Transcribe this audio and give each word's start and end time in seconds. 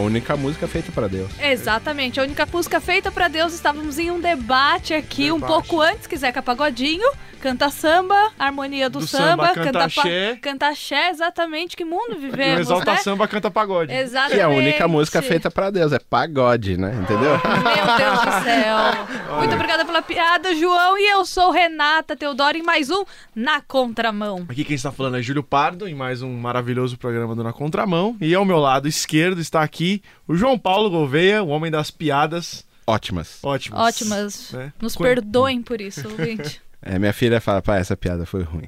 a 0.00 0.02
única 0.02 0.34
música 0.36 0.66
feita 0.66 0.90
para 0.90 1.06
Deus. 1.08 1.30
Exatamente, 1.38 2.18
a 2.18 2.22
única 2.22 2.46
música 2.50 2.80
feita 2.80 3.10
para 3.12 3.28
Deus. 3.28 3.52
Estávamos 3.52 3.98
em 3.98 4.10
um 4.10 4.18
debate 4.20 4.94
aqui 4.94 5.24
Debate. 5.24 5.32
um 5.44 5.46
pouco 5.46 5.80
antes, 5.80 6.06
que 6.06 6.16
Zeca 6.16 6.40
Pagodinho 6.42 7.08
canta 7.40 7.70
samba, 7.70 8.30
harmonia 8.38 8.90
do, 8.90 8.98
Do 9.00 9.06
samba, 9.06 9.48
samba, 9.48 9.54
canta 9.54 9.78
pa- 9.78 9.84
axé. 9.86 10.38
canta 10.42 10.68
axé, 10.68 11.08
exatamente. 11.10 11.74
Que 11.76 11.84
mundo 11.86 12.12
E 12.12 12.16
vivemos, 12.18 12.60
Exalta 12.60 12.92
né? 12.92 12.96
Samba 12.98 13.26
canta 13.26 13.50
pagode. 13.50 13.90
Exatamente. 13.92 14.36
E 14.38 14.42
a 14.42 14.48
única 14.48 14.86
música 14.86 15.22
feita 15.22 15.50
para 15.50 15.70
Deus 15.70 15.90
é 15.92 15.98
pagode, 15.98 16.76
né? 16.76 16.94
Entendeu? 17.00 17.30
Meu 17.30 17.96
Deus 17.96 18.20
do 18.20 18.44
céu. 18.44 19.36
Muito 19.38 19.54
obrigada 19.54 19.86
pela 19.86 20.02
piada, 20.02 20.54
João. 20.54 20.98
E 20.98 21.10
eu 21.12 21.24
sou 21.24 21.50
Renata 21.50 22.14
Teodoro 22.14 22.58
em 22.58 22.62
mais 22.62 22.90
um 22.90 23.04
Na 23.34 23.62
Contramão. 23.62 24.44
Aqui 24.48 24.62
quem 24.62 24.76
está 24.76 24.92
falando 24.92 25.16
é 25.16 25.22
Júlio 25.22 25.42
Pardo, 25.42 25.88
em 25.88 25.94
mais 25.94 26.20
um 26.20 26.36
maravilhoso 26.36 26.98
programa 26.98 27.34
do 27.34 27.42
Na 27.42 27.54
Contramão. 27.54 28.16
E 28.20 28.34
ao 28.34 28.44
meu 28.44 28.58
lado 28.58 28.86
esquerdo 28.86 29.40
está 29.40 29.62
aqui 29.62 29.89
o 30.28 30.34
João 30.34 30.58
Paulo 30.58 30.90
Gouveia, 30.90 31.42
o 31.42 31.48
homem 31.48 31.70
das 31.70 31.90
piadas 31.90 32.64
Ótimas. 32.86 33.38
ótimas. 33.42 33.78
Ótimas. 33.80 34.52
né? 34.52 34.72
Nos 34.80 34.94
Quando- 34.96 35.08
perdoem 35.08 35.62
por 35.62 35.80
isso, 35.80 36.08
ouvinte. 36.08 36.60
É, 36.82 36.98
minha 36.98 37.12
filha 37.12 37.42
fala, 37.42 37.60
pai, 37.60 37.78
essa 37.78 37.94
piada 37.94 38.24
foi 38.24 38.42
ruim. 38.42 38.66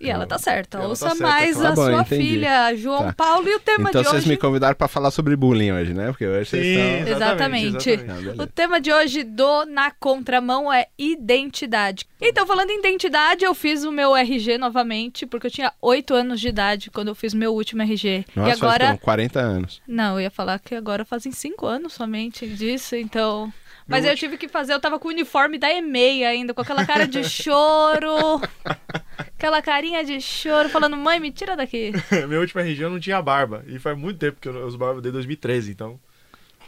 E 0.00 0.08
ela 0.08 0.26
tá 0.26 0.38
certa. 0.38 0.78
Ela 0.78 0.84
tá 0.84 0.90
Ouça 0.90 1.08
certa, 1.10 1.22
mais 1.22 1.56
claro. 1.56 1.66
a 1.66 1.70
Tá 1.70 1.74
bom, 1.76 1.90
sua 1.90 2.00
entendi. 2.02 2.28
filha, 2.28 2.76
João 2.76 3.04
Tá. 3.06 3.12
Paulo. 3.14 3.48
E 3.48 3.54
o 3.56 3.60
tema 3.60 3.88
então 3.88 4.02
de 4.02 4.08
vocês 4.08 4.22
hoje... 4.22 4.28
me 4.30 4.36
convidaram 4.36 4.76
para 4.76 4.86
falar 4.86 5.10
sobre 5.10 5.34
bullying 5.34 5.72
hoje, 5.72 5.92
né? 5.92 6.06
Porque 6.08 6.26
hoje 6.26 6.50
vocês 6.50 6.64
Sim, 6.64 6.98
estão... 6.98 7.16
Exatamente. 7.16 7.90
exatamente. 7.90 8.38
Ah. 8.38 8.42
O 8.42 8.46
tema 8.46 8.80
de 8.80 8.92
hoje 8.92 9.24
do 9.24 9.64
Na 9.66 9.90
Contramão 9.90 10.72
é 10.72 10.86
identidade. 10.96 12.06
Então, 12.20 12.46
falando 12.46 12.70
em 12.70 12.78
identidade, 12.78 13.44
eu 13.44 13.54
fiz 13.54 13.84
o 13.84 13.90
meu 13.92 14.14
RG 14.16 14.56
novamente, 14.58 15.26
porque 15.26 15.48
eu 15.48 15.50
tinha 15.50 15.72
8 15.80 16.14
anos 16.14 16.40
de 16.40 16.48
idade 16.48 16.90
quando 16.90 17.08
eu 17.08 17.14
fiz 17.14 17.34
meu 17.34 17.52
último 17.52 17.82
RG. 17.82 18.24
Nossa, 18.36 18.48
e 18.50 18.52
agora. 18.52 18.78
faz 18.78 18.90
como, 18.90 18.98
40 19.00 19.40
anos. 19.40 19.82
Não, 19.86 20.14
eu 20.14 20.20
ia 20.22 20.30
falar 20.30 20.58
que 20.58 20.74
agora 20.74 21.04
fazem 21.04 21.32
5 21.32 21.66
anos 21.66 21.92
somente 21.92 22.46
disso, 22.46 22.94
então. 22.96 23.52
Mas 23.88 24.04
eu 24.04 24.14
tive 24.14 24.36
que 24.36 24.46
fazer, 24.46 24.74
eu 24.74 24.80
tava 24.80 24.98
com 24.98 25.08
o 25.08 25.10
uniforme 25.10 25.58
da 25.58 25.72
EMEI 25.72 26.24
ainda, 26.24 26.52
com 26.52 26.60
aquela 26.60 26.84
cara 26.84 27.06
de 27.06 27.24
choro. 27.24 28.40
aquela 29.18 29.62
carinha 29.62 30.04
de 30.04 30.20
choro, 30.20 30.68
falando, 30.68 30.96
mãe, 30.96 31.18
me 31.18 31.32
tira 31.32 31.56
daqui. 31.56 31.92
Meu 32.28 32.40
último 32.40 32.60
RG 32.60 32.82
eu 32.82 32.90
não 32.90 33.00
tinha 33.00 33.20
barba. 33.22 33.64
E 33.66 33.78
faz 33.78 33.96
muito 33.96 34.18
tempo 34.18 34.38
que 34.40 34.48
eu 34.48 34.66
uso 34.66 34.76
barba 34.76 35.00
desde 35.00 35.12
2013, 35.12 35.72
então 35.72 35.98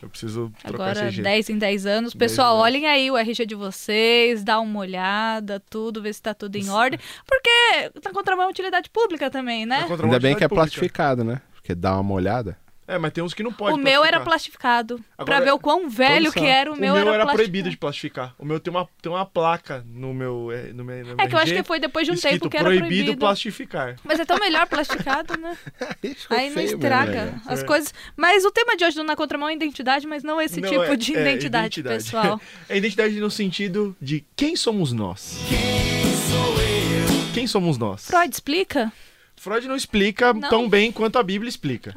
eu 0.02 0.08
preciso 0.08 0.50
trocar 0.64 0.92
esse 0.92 1.00
Agora, 1.00 1.08
RG. 1.08 1.22
10 1.22 1.50
em 1.50 1.58
10 1.58 1.86
anos. 1.86 2.14
10 2.14 2.30
Pessoal, 2.30 2.54
em 2.54 2.62
10. 2.62 2.64
olhem 2.64 2.86
aí 2.86 3.10
o 3.10 3.16
RG 3.18 3.44
de 3.44 3.54
vocês, 3.54 4.42
dá 4.42 4.58
uma 4.58 4.80
olhada, 4.80 5.60
tudo, 5.68 6.00
vê 6.00 6.10
se 6.12 6.22
tá 6.22 6.32
tudo 6.32 6.56
em 6.56 6.70
ordem. 6.70 6.98
Porque 7.26 7.90
na 8.02 8.12
contramão 8.12 8.46
é 8.46 8.48
utilidade 8.48 8.88
pública 8.88 9.30
também, 9.30 9.66
né? 9.66 9.82
contramão 9.82 10.06
Ainda 10.06 10.20
bem 10.20 10.34
que 10.34 10.42
é 10.42 10.48
pública. 10.48 10.70
plastificado, 10.70 11.22
né? 11.22 11.42
Porque 11.52 11.74
dá 11.74 12.00
uma 12.00 12.14
olhada. 12.14 12.56
É, 12.90 12.98
mas 12.98 13.12
tem 13.12 13.22
uns 13.22 13.32
que 13.32 13.42
não 13.42 13.52
pode 13.52 13.74
O 13.74 13.76
meu 13.76 14.04
era 14.04 14.18
plastificado. 14.20 14.96
Agora, 15.16 15.36
pra 15.36 15.44
ver 15.44 15.52
o 15.52 15.58
quão 15.60 15.88
velho 15.88 16.32
que 16.32 16.44
era, 16.44 16.70
o 16.70 16.74
O 16.74 16.76
meu, 16.76 16.94
meu, 16.94 17.02
era, 17.12 17.22
era 17.22 17.26
proibido 17.32 17.70
de 17.70 17.76
plastificar. 17.76 18.34
O 18.38 18.44
meu 18.44 18.58
tem 18.58 18.72
uma, 18.72 18.88
tem 19.00 19.12
uma 19.12 19.24
placa 19.24 19.84
no 19.86 20.12
meu, 20.12 20.50
eh, 20.50 20.72
no 20.72 20.84
meu, 20.84 20.98
no 20.98 21.04
meu 21.14 21.16
É 21.18 21.28
que 21.28 21.34
eu 21.34 21.38
acho 21.38 21.54
que 21.54 21.62
foi 21.62 21.78
depois 21.78 22.04
de 22.06 22.10
um 22.10 22.14
escrito 22.14 22.32
tempo 22.40 22.50
que 22.50 22.56
era 22.56 22.64
proibido, 22.64 22.88
proibido. 22.88 23.16
plastificar. 23.18 23.96
Mas 24.02 24.18
é 24.18 24.24
tão 24.24 24.38
melhor 24.38 24.66
plastificado, 24.66 25.38
né? 25.38 25.56
Isso 26.02 26.26
foi 26.26 26.36
Aí 26.36 26.46
não 26.48 26.54
feio 26.54 26.66
mesmo, 26.66 26.78
estraga 26.82 27.24
né? 27.26 27.40
as 27.46 27.60
É. 27.62 27.64
coisas. 27.64 27.94
Mas 28.16 28.44
o 28.44 28.50
tema 28.50 28.76
de 28.76 28.84
hoje 28.84 28.96
do 28.96 29.04
Na 29.04 29.14
Contramão 29.14 29.48
é 29.48 29.54
identidade, 29.54 30.06
mas 30.06 30.22
não 30.24 30.40
esse 30.40 30.60
Não, 30.60 30.68
tipo 30.68 30.82
é- 30.82 30.96
de 30.96 31.16
é, 31.16 31.20
identidade, 31.20 31.80
identidade. 31.80 32.04
pessoal. 32.04 32.40
É 32.68 32.76
identidade 32.76 33.20
no 33.20 33.30
sentido 33.30 33.96
de 34.00 34.24
quem 34.34 34.56
somos 34.56 34.92
nós. 34.92 35.38
Quem 35.48 36.12
sou 36.16 36.54
eu? 36.60 37.32
Quem 37.34 37.46
somos 37.46 37.78
nós? 37.78 38.06
Freud 38.06 38.32
explica? 38.34 38.92
Freud 39.40 39.66
não 39.66 39.74
explica 39.74 40.34
Não. 40.34 40.50
tão 40.50 40.68
bem 40.68 40.92
quanto 40.92 41.18
a 41.18 41.22
Bíblia 41.22 41.48
explica. 41.48 41.94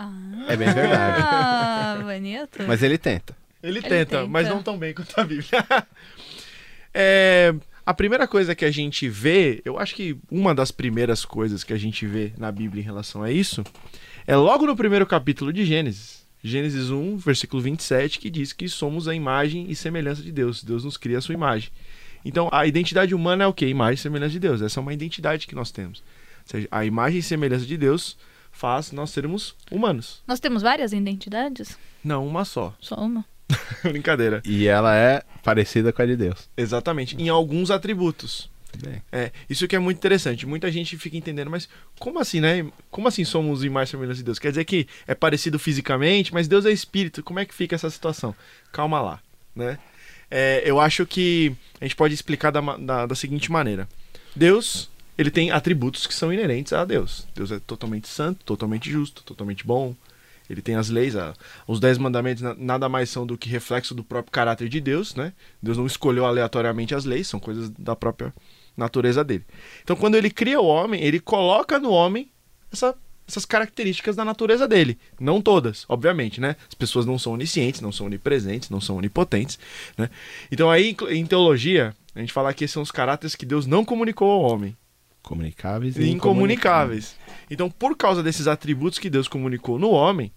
É 0.47 0.55
bem 0.55 0.73
verdade. 0.73 1.21
Ah, 1.21 1.99
bonito. 2.01 2.63
Mas 2.65 2.81
ele 2.81 2.97
tenta. 2.97 3.35
Ele, 3.61 3.79
Ele 3.79 3.81
tenta, 3.81 4.19
tenta. 4.19 4.27
mas 4.27 4.47
não 4.47 4.63
tão 4.63 4.77
bem 4.77 4.93
quanto 4.93 5.19
a 5.19 5.23
Bíblia. 5.25 5.49
É, 6.95 7.55
a 7.83 7.91
primeira 7.91 8.27
coisa 8.27 8.53
que 8.53 8.63
a 8.63 8.69
gente 8.69 9.09
vê, 9.09 9.63
eu 9.65 9.79
acho 9.79 9.95
que 9.95 10.15
uma 10.29 10.53
das 10.53 10.69
primeiras 10.69 11.25
coisas 11.25 11.63
que 11.63 11.73
a 11.73 11.77
gente 11.77 12.05
vê 12.05 12.31
na 12.37 12.51
Bíblia 12.51 12.81
em 12.83 12.85
relação 12.85 13.23
a 13.23 13.31
isso, 13.31 13.63
é 14.27 14.35
logo 14.35 14.67
no 14.67 14.75
primeiro 14.75 15.03
capítulo 15.07 15.51
de 15.51 15.65
Gênesis. 15.65 16.23
Gênesis 16.43 16.91
1, 16.91 17.17
versículo 17.17 17.63
27, 17.63 18.19
que 18.19 18.29
diz 18.29 18.53
que 18.53 18.69
somos 18.69 19.07
a 19.07 19.15
imagem 19.15 19.65
e 19.71 19.75
semelhança 19.75 20.21
de 20.21 20.31
Deus. 20.31 20.63
Deus 20.63 20.85
nos 20.85 20.97
cria 20.97 21.17
a 21.17 21.21
sua 21.21 21.33
imagem. 21.33 21.71
Então, 22.23 22.47
a 22.51 22.67
identidade 22.67 23.15
humana 23.15 23.43
é 23.43 23.47
o 23.47 23.53
quê? 23.53 23.67
Imagem 23.67 23.95
e 23.95 23.97
semelhança 23.97 24.33
de 24.33 24.39
Deus. 24.39 24.61
Essa 24.61 24.79
é 24.79 24.81
uma 24.81 24.93
identidade 24.93 25.47
que 25.47 25.55
nós 25.55 25.71
temos. 25.71 26.03
Ou 26.43 26.49
seja, 26.51 26.67
a 26.71 26.85
imagem 26.85 27.19
e 27.19 27.23
semelhança 27.23 27.65
de 27.65 27.77
Deus 27.77 28.17
faz 28.51 28.91
nós 28.91 29.09
sermos 29.09 29.55
humanos. 29.71 30.21
Nós 30.27 30.39
temos 30.39 30.61
várias 30.61 30.93
identidades? 30.93 31.77
Não 32.03 32.25
uma 32.27 32.45
só. 32.45 32.75
Só 32.79 32.95
uma. 32.95 33.25
Brincadeira. 33.83 34.41
E 34.45 34.67
ela 34.67 34.95
é 34.95 35.23
parecida 35.43 35.91
com 35.91 36.01
a 36.01 36.05
de 36.05 36.15
Deus. 36.15 36.49
Exatamente. 36.55 37.15
Em 37.15 37.29
alguns 37.29 37.71
atributos. 37.71 38.49
Bem, 38.81 39.03
É, 39.11 39.31
isso 39.47 39.67
que 39.67 39.75
é 39.75 39.79
muito 39.79 39.97
interessante. 39.97 40.47
Muita 40.47 40.71
gente 40.71 40.97
fica 40.97 41.15
entendendo, 41.15 41.49
mas 41.49 41.69
como 41.99 42.19
assim, 42.19 42.39
né? 42.39 42.65
Como 42.89 43.07
assim 43.07 43.23
somos 43.23 43.63
imagem 43.63 43.89
e 43.89 43.91
semelhança 43.91 44.17
de 44.17 44.23
Deus? 44.23 44.39
Quer 44.39 44.49
dizer 44.49 44.65
que 44.65 44.87
é 45.05 45.13
parecido 45.13 45.59
fisicamente, 45.59 46.33
mas 46.33 46.47
Deus 46.47 46.65
é 46.65 46.71
espírito. 46.71 47.21
Como 47.21 47.39
é 47.39 47.45
que 47.45 47.53
fica 47.53 47.75
essa 47.75 47.89
situação? 47.89 48.35
Calma 48.71 48.99
lá, 48.99 49.19
né? 49.55 49.77
É, 50.29 50.63
eu 50.65 50.79
acho 50.79 51.05
que 51.05 51.55
a 51.79 51.85
gente 51.85 51.95
pode 51.95 52.13
explicar 52.13 52.49
da, 52.49 52.61
da, 52.77 53.05
da 53.05 53.15
seguinte 53.15 53.51
maneira. 53.51 53.87
Deus, 54.35 54.89
ele 55.17 55.31
tem 55.31 55.51
atributos 55.51 56.07
que 56.07 56.13
são 56.13 56.31
inerentes 56.33 56.73
a 56.73 56.83
Deus. 56.85 57.27
Deus 57.35 57.51
é 57.51 57.59
totalmente 57.59 58.07
santo, 58.07 58.43
totalmente 58.45 58.89
justo, 58.89 59.23
totalmente 59.23 59.65
bom. 59.65 59.95
Ele 60.49 60.61
tem 60.61 60.75
as 60.75 60.89
leis, 60.89 61.15
a- 61.15 61.33
os 61.67 61.79
dez 61.79 61.97
mandamentos 61.97 62.43
na- 62.43 62.53
nada 62.55 62.89
mais 62.89 63.09
são 63.09 63.25
do 63.25 63.37
que 63.37 63.49
reflexo 63.49 63.95
do 63.95 64.03
próprio 64.03 64.31
caráter 64.31 64.67
de 64.67 64.81
Deus, 64.81 65.15
né? 65.15 65.33
Deus 65.61 65.77
não 65.77 65.85
escolheu 65.85 66.25
aleatoriamente 66.25 66.93
as 66.93 67.05
leis, 67.05 67.27
são 67.27 67.39
coisas 67.39 67.69
da 67.69 67.95
própria 67.95 68.33
natureza 68.75 69.23
dele. 69.23 69.45
Então, 69.83 69.95
quando 69.95 70.15
ele 70.15 70.29
cria 70.29 70.59
o 70.59 70.65
homem, 70.65 71.01
ele 71.01 71.19
coloca 71.19 71.79
no 71.79 71.91
homem 71.91 72.29
essa- 72.71 72.95
essas 73.25 73.45
características 73.45 74.17
da 74.17 74.25
natureza 74.25 74.67
dele. 74.67 74.97
Não 75.17 75.41
todas, 75.41 75.85
obviamente, 75.87 76.41
né? 76.41 76.57
As 76.67 76.73
pessoas 76.73 77.05
não 77.05 77.17
são 77.17 77.33
oniscientes, 77.33 77.79
não 77.79 77.91
são 77.91 78.07
onipresentes, 78.07 78.69
não 78.69 78.81
são 78.81 78.97
onipotentes, 78.97 79.57
né? 79.97 80.09
Então, 80.51 80.69
aí, 80.69 80.95
em 81.09 81.25
teologia, 81.25 81.95
a 82.13 82.19
gente 82.19 82.33
fala 82.33 82.53
que 82.53 82.65
esses 82.65 82.73
são 82.73 82.83
os 82.83 82.91
caráteres 82.91 83.35
que 83.35 83.45
Deus 83.45 83.65
não 83.65 83.85
comunicou 83.85 84.29
ao 84.29 84.41
homem 84.41 84.75
comunicáveis 85.23 85.97
e 85.97 86.09
incomunicáveis. 86.09 87.17
Então, 87.49 87.69
por 87.69 87.97
causa 87.97 88.21
desses 88.21 88.47
atributos 88.47 88.99
que 88.99 89.09
Deus 89.09 89.27
comunicou 89.27 89.79
no 89.79 89.89
homem, 89.89 90.31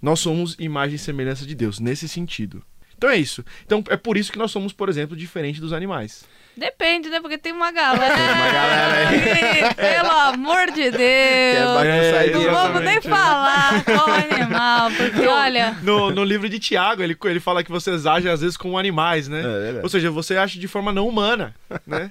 nós 0.00 0.20
somos 0.20 0.56
imagem 0.58 0.96
e 0.96 0.98
semelhança 0.98 1.44
de 1.44 1.54
Deus, 1.54 1.78
nesse 1.78 2.08
sentido. 2.08 2.62
Então 2.96 3.08
é 3.08 3.16
isso. 3.16 3.42
Então 3.64 3.82
é 3.88 3.96
por 3.96 4.18
isso 4.18 4.30
que 4.30 4.38
nós 4.38 4.50
somos, 4.50 4.74
por 4.74 4.90
exemplo, 4.90 5.16
diferente 5.16 5.58
dos 5.58 5.72
animais. 5.72 6.24
Depende, 6.54 7.08
né? 7.08 7.18
Porque 7.18 7.38
tem 7.38 7.50
uma 7.50 7.72
galera. 7.72 8.14
uma 8.14 8.52
galera 8.52 9.08
aí. 9.08 9.72
Pelo 9.74 10.10
amor 10.10 10.66
de 10.66 10.90
Deus. 10.90 11.66
bagunçar 11.66 11.86
É, 11.86 12.30
Não 12.30 12.40
Deus, 12.42 12.52
vamos 12.52 12.82
nem 12.82 13.00
falar 13.00 13.84
qual 13.86 14.06
animal, 14.10 14.90
porque 14.90 15.26
olha. 15.26 15.78
No, 15.82 16.10
no 16.10 16.22
livro 16.22 16.46
de 16.46 16.58
Tiago, 16.58 17.02
ele, 17.02 17.16
ele 17.24 17.40
fala 17.40 17.64
que 17.64 17.70
vocês 17.70 18.04
agem 18.04 18.30
às 18.30 18.42
vezes 18.42 18.58
como 18.58 18.78
animais, 18.78 19.28
né? 19.28 19.40
É 19.40 19.42
verdade. 19.42 19.80
Ou 19.82 19.88
seja, 19.88 20.10
você 20.10 20.36
age 20.36 20.58
de 20.58 20.68
forma 20.68 20.92
não 20.92 21.08
humana, 21.08 21.54
né? 21.86 22.10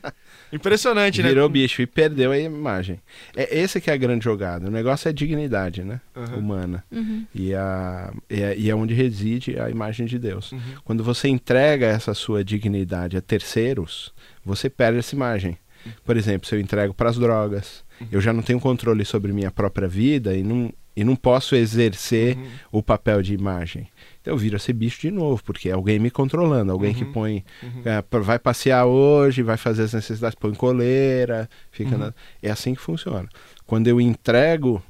Impressionante, 0.51 1.21
né? 1.21 1.29
Virou 1.29 1.47
bicho 1.47 1.81
e 1.81 1.85
perdeu 1.87 2.31
a 2.31 2.37
imagem. 2.39 2.99
É 3.35 3.59
esse 3.59 3.79
que 3.79 3.89
é 3.89 3.93
a 3.93 3.97
grande 3.97 4.23
jogada. 4.25 4.67
O 4.67 4.71
negócio 4.71 5.07
é 5.07 5.13
dignidade, 5.13 5.83
né? 5.83 6.01
Aham. 6.15 6.35
Humana. 6.37 6.83
Uhum. 6.91 7.25
E, 7.33 7.53
a, 7.53 8.11
e, 8.29 8.41
é, 8.41 8.57
e 8.57 8.69
é 8.69 8.75
onde 8.75 8.93
reside 8.93 9.59
a 9.59 9.69
imagem 9.69 10.05
de 10.05 10.17
Deus. 10.17 10.51
Uhum. 10.51 10.59
Quando 10.83 11.03
você 11.03 11.27
entrega 11.27 11.85
essa 11.85 12.13
sua 12.13 12.43
dignidade 12.43 13.15
a 13.17 13.21
terceiros, 13.21 14.13
você 14.43 14.69
perde 14.69 14.99
essa 14.99 15.15
imagem. 15.15 15.57
Por 16.03 16.17
exemplo, 16.17 16.47
se 16.47 16.53
eu 16.55 16.59
entrego 16.59 16.93
para 16.93 17.09
as 17.09 17.17
drogas, 17.17 17.83
eu 18.11 18.19
já 18.19 18.33
não 18.33 18.41
tenho 18.41 18.59
controle 18.59 19.05
sobre 19.05 19.31
minha 19.31 19.49
própria 19.49 19.87
vida 19.87 20.35
e 20.35 20.43
não, 20.43 20.73
e 20.95 21.03
não 21.05 21.15
posso 21.15 21.55
exercer 21.55 22.35
Uhum. 22.37 22.47
o 22.73 22.83
papel 22.83 23.21
de 23.21 23.33
imagem. 23.33 23.87
Então 24.21 24.33
eu 24.33 24.37
viro 24.37 24.55
a 24.55 24.59
ser 24.59 24.73
bicho 24.73 24.99
de 25.01 25.11
novo, 25.11 25.41
porque 25.43 25.69
é 25.69 25.71
alguém 25.71 25.97
me 25.97 26.11
controlando, 26.11 26.71
alguém 26.71 26.93
que 26.93 27.03
Uhum. 27.05 27.11
põe. 27.13 27.45
Uhum. 27.63 27.81
é, 27.85 28.03
vai 28.19 28.37
passear 28.37 28.85
hoje, 28.85 29.41
vai 29.41 29.55
fazer 29.57 29.83
as 29.83 29.93
necessidades, 29.93 30.35
põe 30.39 30.53
coleira, 30.53 31.49
fica 31.71 31.91
Uhum. 31.91 31.97
na- 31.97 32.13
É 32.43 32.51
assim 32.51 32.75
que 32.75 32.81
funciona. 32.81 33.27
Quando 33.65 33.87
eu 33.87 33.99
entrego 34.01 34.81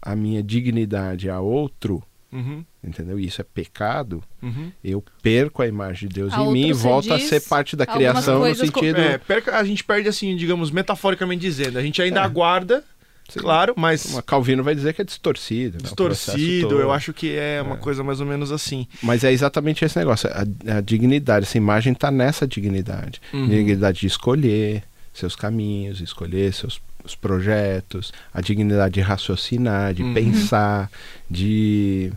a 0.00 0.16
minha 0.16 0.42
dignidade 0.42 1.30
a 1.30 1.40
outro, 1.40 2.02
Uhum. 2.32 2.64
entendeu? 2.82 3.20
E 3.20 3.26
isso 3.26 3.40
é 3.40 3.44
pecado, 3.44 4.22
Uhum. 4.42 4.72
eu 4.82 5.04
perco 5.22 5.62
a 5.62 5.66
imagem 5.68 6.08
de 6.08 6.14
Deus 6.16 6.32
A 6.32 6.40
em 6.42 6.52
mim 6.52 6.66
e 6.68 6.72
volto 6.72 7.12
a 7.14 7.20
ser 7.20 7.40
parte 7.42 7.76
da 7.76 7.86
criação 7.86 8.40
no 8.40 8.54
sentido. 8.54 8.98
É, 8.98 9.16
perca- 9.18 9.56
a 9.58 9.62
gente 9.64 9.84
perde 9.84 10.08
assim, 10.08 10.34
digamos, 10.34 10.70
metaforicamente 10.72 11.40
dizendo. 11.42 11.78
A 11.78 11.82
gente 11.82 12.00
ainda 12.02 12.20
É. 12.20 12.24
aguarda, 12.24 12.82
Claro, 13.40 13.74
mas 13.76 14.04
Uma 14.06 14.22
Calvino 14.22 14.62
vai 14.62 14.74
dizer 14.74 14.92
que 14.92 15.02
é 15.02 15.04
distorcido. 15.04 15.74
né? 15.78 15.82
Distorcido. 15.84 16.78
Eu 16.80 16.92
acho 16.92 17.12
que 17.12 17.36
é 17.36 17.60
uma 17.62 17.76
coisa 17.76 18.02
mais 18.04 18.20
ou 18.20 18.26
menos 18.26 18.50
assim. 18.52 18.86
Mas 19.02 19.24
é 19.24 19.32
exatamente 19.32 19.84
esse 19.84 19.98
negócio. 19.98 20.28
A, 20.30 20.78
a 20.78 20.80
dignidade, 20.80 21.46
essa 21.46 21.56
imagem 21.58 21.92
está 21.92 22.10
nessa 22.10 22.46
dignidade. 22.46 23.20
Uhum. 23.32 23.48
Dignidade 23.48 24.00
de 24.00 24.06
escolher 24.06 24.82
seus 25.12 25.34
caminhos, 25.36 26.00
escolher 26.00 26.52
seus 26.52 26.80
os 27.04 27.16
projetos, 27.16 28.12
a 28.32 28.40
dignidade 28.40 28.94
de 28.94 29.00
raciocinar, 29.00 29.92
de 29.92 30.04
Uhum. 30.04 30.14
pensar, 30.14 30.88
de? 31.28 32.12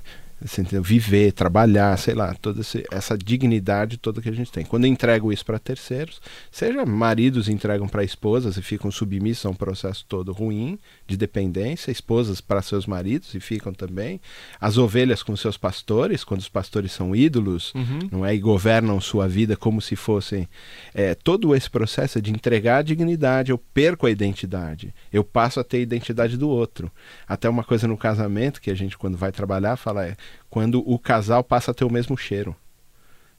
Viver, 0.82 1.32
trabalhar, 1.32 1.98
sei 1.98 2.14
lá, 2.14 2.34
toda 2.36 2.62
essa 2.92 3.18
dignidade 3.18 3.98
toda 3.98 4.22
que 4.22 4.30
a 4.30 4.34
gente 4.34 4.52
tem. 4.52 4.64
Quando 4.64 4.86
eu 4.86 4.92
entrego 4.92 5.34
isso 5.34 5.46
para 5.46 5.58
terceiros, 5.58 6.22
seja 6.52 6.86
maridos 6.86 7.50
entregam 7.50 7.88
para 7.88 8.04
esposas 8.04 8.56
e 8.58 8.62
ficam 8.62 8.92
submissos 8.92 9.46
a 9.46 9.50
um 9.50 9.54
processo 9.54 10.06
todo 10.08 10.32
ruim 10.32 10.78
de 11.08 11.18
dependência, 11.18 11.92
esposas 11.92 12.42
para 12.42 12.62
seus 12.62 12.86
maridos 12.86 13.34
e 13.34 13.40
ficam 13.40 13.74
também, 13.74 14.22
as 14.60 14.78
ovelhas 14.78 15.24
com 15.24 15.36
seus 15.36 15.58
pastores, 15.58 16.24
quando 16.24 16.42
os 16.42 16.50
pastores 16.50 16.92
são 16.92 17.16
ídolos, 17.16 17.74
não 18.12 18.26
é? 18.26 18.36
E 18.36 18.40
governam 18.40 19.00
sua 19.02 19.28
vida 19.28 19.56
como 19.56 19.82
se 19.82 19.96
fossem. 19.96 20.48
É, 20.94 21.16
todo 21.16 21.56
esse 21.56 21.70
processo 21.70 22.18
é 22.18 22.22
de 22.22 22.32
entregar 22.32 22.78
a 22.78 22.82
dignidade, 22.84 23.52
eu 23.52 23.58
perco 23.58 24.06
a 24.06 24.12
identidade, 24.12 24.94
eu 25.12 25.24
passo 25.24 25.60
a 25.60 25.64
ter 25.64 25.78
a 25.78 25.82
identidade 25.82 26.38
do 26.38 26.50
outro. 26.50 26.92
Até 27.28 27.50
uma 27.50 27.64
coisa 27.64 27.88
no 27.88 27.98
casamento 27.98 28.62
que 28.62 28.70
a 28.70 28.76
gente, 28.76 28.98
quando 28.98 29.18
vai 29.18 29.32
trabalhar, 29.32 29.76
fala 29.76 30.06
é 30.06 30.16
quando 30.50 30.80
o 30.90 30.98
casal 31.00 31.44
passa 31.44 31.72
a 31.72 31.74
ter 31.74 31.86
o 31.86 31.92
mesmo 31.92 32.18
cheiro. 32.18 32.56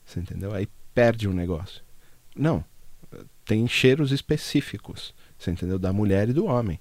Você 0.05 0.21
entendeu? 0.21 0.55
Aí 0.55 0.69
perde 0.95 1.29
o 1.29 1.33
negócio. 1.33 1.83
Não. 2.35 2.65
Tem 3.45 3.67
cheiros 3.69 4.13
específicos, 4.13 5.15
você 5.39 5.51
entendeu? 5.51 5.79
Da 5.79 5.93
mulher 5.93 6.29
e 6.29 6.33
do 6.33 6.47
homem. 6.47 6.79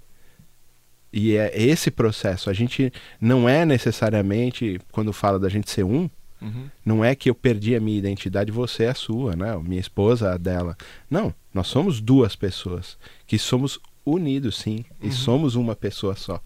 E 1.14 1.36
é 1.38 1.52
esse 1.56 1.90
processo. 1.90 2.50
A 2.50 2.54
gente 2.54 2.92
não 3.22 3.48
é 3.48 3.66
necessariamente, 3.66 4.80
quando 4.92 5.14
fala 5.14 5.40
da 5.40 5.50
gente 5.50 5.70
ser 5.72 5.84
um, 5.84 6.10
Uhum. 6.42 6.70
não 6.86 7.04
é 7.04 7.16
que 7.16 7.30
eu 7.30 7.34
perdi 7.34 7.76
a 7.76 7.80
minha 7.80 7.98
identidade, 7.98 8.52
você 8.52 8.84
é 8.84 8.90
a 8.90 8.94
sua, 8.94 9.36
né? 9.36 9.56
Minha 9.64 9.80
esposa 9.80 10.34
a 10.34 10.38
dela. 10.38 10.76
Não, 11.10 11.34
nós 11.54 11.68
somos 11.68 12.02
duas 12.02 12.36
pessoas 12.36 12.98
que 13.26 13.40
somos 13.40 13.80
unidos, 14.06 14.58
sim, 14.58 14.84
e 15.02 15.12
somos 15.12 15.56
uma 15.56 15.76
pessoa 15.76 16.16
só. 16.16 16.42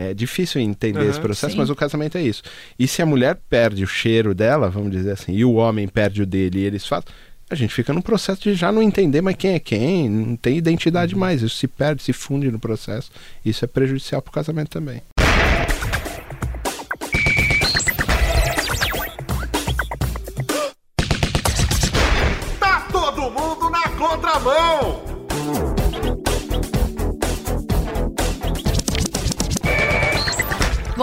É 0.00 0.14
difícil 0.14 0.60
entender 0.60 1.00
Uhum, 1.00 1.10
esse 1.10 1.20
processo, 1.20 1.52
sim. 1.52 1.58
mas 1.58 1.70
o 1.70 1.74
casamento 1.74 2.16
é 2.16 2.22
isso. 2.22 2.42
E 2.78 2.86
se 2.86 3.02
a 3.02 3.06
mulher 3.06 3.36
perde 3.50 3.82
o 3.82 3.86
cheiro 3.86 4.32
dela, 4.32 4.70
vamos 4.70 4.92
dizer 4.92 5.10
assim, 5.10 5.32
e 5.32 5.44
o 5.44 5.54
homem 5.54 5.88
perde 5.88 6.22
o 6.22 6.26
dele, 6.26 6.60
e 6.60 6.64
eles 6.64 6.86
fazem, 6.86 7.08
a 7.50 7.54
gente 7.56 7.74
fica 7.74 7.92
num 7.92 8.00
processo 8.00 8.42
de 8.42 8.54
já 8.54 8.70
não 8.70 8.80
entender 8.82 9.20
mais 9.20 9.34
quem 9.36 9.54
é 9.54 9.58
quem, 9.58 10.08
não 10.08 10.36
tem 10.36 10.56
identidade 10.56 11.16
mais, 11.16 11.42
isso 11.42 11.56
se 11.56 11.66
perde, 11.66 12.02
se 12.02 12.12
funde 12.12 12.50
no 12.50 12.58
processo. 12.58 13.10
Isso 13.44 13.64
é 13.64 13.68
prejudicial 13.68 14.22
para 14.22 14.30
o 14.30 14.32
casamento 14.32 14.68
também. 14.68 15.02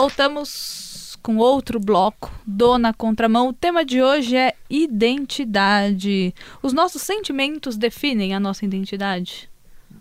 Voltamos 0.09 1.17
com 1.23 1.37
outro 1.37 1.79
bloco, 1.79 2.31
Dona 2.45 2.93
Contramão. 2.93 3.47
O 3.49 3.53
tema 3.53 3.83
de 3.83 4.03
hoje 4.03 4.35
é 4.37 4.53
identidade. 4.69 6.31
Os 6.61 6.73
nossos 6.73 7.01
sentimentos 7.01 7.75
definem 7.75 8.35
a 8.35 8.39
nossa 8.39 8.63
identidade? 8.63 9.49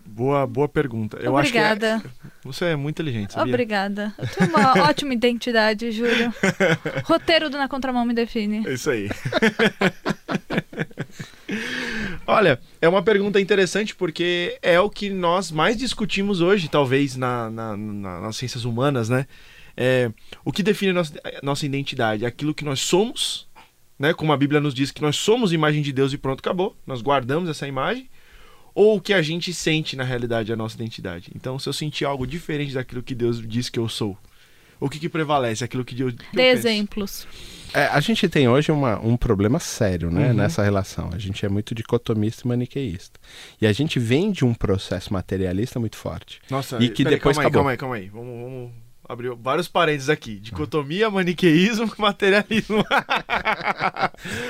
Boa, 0.05 0.45
boa 0.45 0.69
pergunta. 0.69 1.17
Eu 1.19 1.33
Obrigada. 1.33 1.95
acho 1.95 2.03
que 2.03 2.07
é- 2.07 2.11
você 2.43 2.65
é 2.65 2.75
muito 2.75 2.97
inteligente, 3.01 3.33
sabia? 3.33 3.51
Obrigada. 3.51 4.13
Eu 4.19 4.27
tenho 4.27 4.49
uma 4.51 4.73
ótima 4.87 5.11
identidade, 5.15 5.89
Júlio. 5.91 6.31
Roteiro 7.05 7.49
do 7.49 7.57
Na 7.57 7.67
Contramão 7.67 8.05
me 8.05 8.13
define. 8.13 8.61
É 8.67 8.73
isso 8.75 8.91
aí. 8.91 9.09
Olha, 12.27 12.59
é 12.79 12.87
uma 12.87 13.01
pergunta 13.01 13.41
interessante 13.41 13.95
porque 13.95 14.55
é 14.61 14.79
o 14.79 14.87
que 14.87 15.09
nós 15.09 15.49
mais 15.49 15.75
discutimos 15.75 16.41
hoje, 16.41 16.69
talvez, 16.69 17.15
na, 17.15 17.49
na- 17.49 17.75
na- 17.75 18.21
nas 18.21 18.35
ciências 18.35 18.65
humanas, 18.65 19.09
né? 19.09 19.25
É, 19.77 20.11
o 20.43 20.51
que 20.51 20.63
define 20.63 20.91
a 20.91 20.93
nossa, 20.93 21.13
a 21.23 21.45
nossa 21.45 21.65
identidade? 21.65 22.25
Aquilo 22.25 22.53
que 22.53 22.63
nós 22.65 22.79
somos, 22.79 23.47
né? 23.99 24.13
Como 24.13 24.31
a 24.31 24.37
Bíblia 24.37 24.59
nos 24.61 24.73
diz 24.73 24.91
que 24.91 25.01
nós 25.01 25.15
somos 25.17 25.51
imagem 25.53 25.81
de 25.81 25.91
Deus 25.91 26.13
e 26.13 26.17
pronto, 26.17 26.39
acabou. 26.39 26.75
Nós 26.87 27.01
guardamos 27.01 27.49
essa 27.49 27.67
imagem. 27.67 28.09
Ou 28.73 28.97
o 28.97 29.01
que 29.01 29.13
a 29.13 29.21
gente 29.21 29.53
sente 29.53 29.95
na 29.95 30.03
realidade 30.03 30.51
a 30.51 30.55
nossa 30.55 30.75
identidade. 30.75 31.31
Então, 31.33 31.57
se 31.57 31.67
eu 31.69 31.71
sentir 31.73 32.03
algo 32.03 32.27
diferente 32.27 32.73
daquilo 32.73 33.01
que 33.01 33.15
Deus 33.15 33.41
diz 33.47 33.69
que 33.69 33.79
eu 33.79 33.87
sou, 33.87 34.17
o 34.81 34.89
que, 34.89 34.99
que 34.99 35.07
prevalece? 35.07 35.63
Aquilo 35.63 35.85
que 35.85 35.95
Deus. 35.95 36.13
que 36.13 36.21
eu 36.23 36.35
Dê 36.35 36.49
exemplos. 36.49 37.25
É, 37.73 37.85
a 37.85 37.99
gente 38.01 38.27
tem 38.27 38.49
hoje 38.49 38.73
uma- 38.73 38.99
um 38.99 39.15
problema 39.15 39.59
sério 39.59 40.11
né, 40.11 40.27
Uhum. 40.27 40.33
nessa 40.33 40.61
relação. 40.61 41.09
A 41.13 41.17
gente 41.17 41.45
é 41.45 41.49
muito 41.49 41.73
dicotomista 41.73 42.41
e 42.43 42.47
maniqueísta. 42.49 43.17
E 43.61 43.65
a 43.67 43.71
gente 43.71 43.97
vem 43.97 44.29
de 44.31 44.43
um 44.43 44.53
processo 44.53 45.11
materialista 45.13 45.79
muito 45.79 45.95
forte. 45.95 46.41
Nossa, 46.49 46.75
E 46.83 46.89
que 46.89 47.03
peraí, 47.03 47.17
depois 47.17 47.37
calma 47.37 47.43
aí, 47.43 47.47
acabou. 47.47 47.59
calma 47.61 47.71
aí, 47.71 47.77
calma 47.77 47.95
aí. 47.95 48.09
Vamos, 48.09 48.41
vamos 48.43 48.71
abrir 49.07 49.33
vários 49.35 49.67
parênteses 49.67 50.09
aqui. 50.09 50.39
Dicotomia, 50.39 51.09
maniqueísmo, 51.09 51.91
materialismo. 51.97 52.83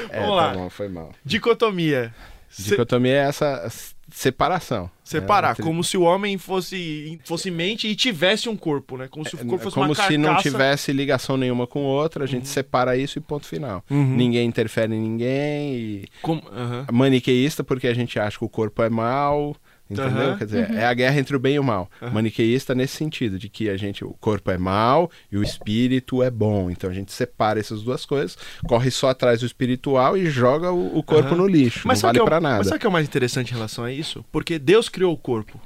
É, 0.10 0.20
vamos 0.22 0.36
tá 0.38 0.46
lá. 0.48 0.54
bom, 0.54 0.70
foi 0.70 0.88
mal. 0.88 1.12
Dicotomia. 1.24 2.14
Dicotomia 2.58 3.14
é 3.14 3.28
essa 3.28 3.68
separação. 4.12 4.90
separar, 5.04 5.56
É, 5.60 5.62
como 5.64 5.84
se 5.84 5.98
o 5.98 6.04
homem 6.04 6.38
fosse, 6.38 7.20
fosse 7.26 7.52
mente 7.52 7.88
e 7.88 7.96
tivesse 7.96 8.48
um 8.48 8.56
corpo, 8.56 8.98
né? 8.98 9.08
Como 9.10 9.28
se 9.28 9.36
o 9.36 9.40
corpo 9.40 9.58
fosse 9.64 9.74
como 9.74 9.88
uma 9.88 9.96
se 9.96 10.18
não 10.18 10.38
tivesse 10.38 10.94
ligação 10.94 11.36
nenhuma 11.36 11.68
com 11.68 11.80
o 11.82 11.86
outro, 11.88 12.24
a 12.24 12.28
gente 12.28 12.48
separa 12.48 12.96
isso 12.96 13.18
e 13.18 13.22
ponto 13.22 13.46
final. 13.46 13.84
Uhum. 13.90 14.16
Ninguém 14.16 14.48
interfere 14.48 14.94
em 14.96 15.00
ninguém 15.02 15.76
e 15.76 16.06
Como- 16.22 16.44
aham. 16.50 16.86
maniqueísta 16.94 17.64
porque 17.64 17.88
a 17.88 17.94
gente 17.94 18.18
acha 18.20 18.38
que 18.38 18.46
o 18.46 18.50
corpo 18.50 18.82
é 18.84 18.90
mal, 18.90 19.56
entendeu? 19.90 20.12
Aham. 20.30 20.38
Quer 20.38 20.46
dizer, 20.46 20.72
é 20.72 20.86
a 20.86 20.94
guerra 20.94 21.20
entre 21.20 21.36
o 21.36 21.40
bem 21.40 21.56
e 21.56 21.60
o 21.60 21.64
mal. 21.64 21.90
Maniqueísta 22.14 22.74
nesse 22.76 22.96
sentido, 22.98 23.38
de 23.40 23.50
que 23.50 23.70
a 23.70 23.78
gente, 23.78 24.04
o 24.04 24.12
corpo 24.20 24.50
é 24.52 24.58
mal 24.58 25.10
e 25.32 25.38
o 25.38 25.44
espírito 25.44 26.22
é 26.24 26.30
bom. 26.30 26.70
Então 26.70 26.90
a 26.90 26.94
gente 26.94 27.12
separa 27.12 27.60
essas 27.60 27.82
duas 27.84 28.06
coisas, 28.06 28.38
corre 28.68 28.90
só 28.92 29.10
atrás 29.10 29.40
do 29.42 29.46
espiritual 29.46 30.18
e 30.18 30.26
joga 30.30 30.72
o, 30.72 30.98
o 30.98 31.04
corpo 31.04 31.36
no 31.36 31.48
lixo. 31.48 31.88
Mas 31.88 32.02
não 32.02 32.10
vale 32.10 32.20
é 32.20 32.22
o- 32.22 32.26
pra 32.26 32.42
mas 32.42 32.52
nada. 32.52 32.64
sabe 32.66 32.78
o 32.78 32.80
que 32.80 32.86
é 32.86 32.90
o 32.90 32.94
mais 32.94 33.08
interessante 33.08 33.52
em 33.52 33.54
relação 33.54 33.84
a 33.84 33.92
isso? 33.92 34.24
Porque 34.32 34.58
Deus 34.60 34.90
criou 34.90 35.14
o 35.14 35.18
corpo. 35.18 35.60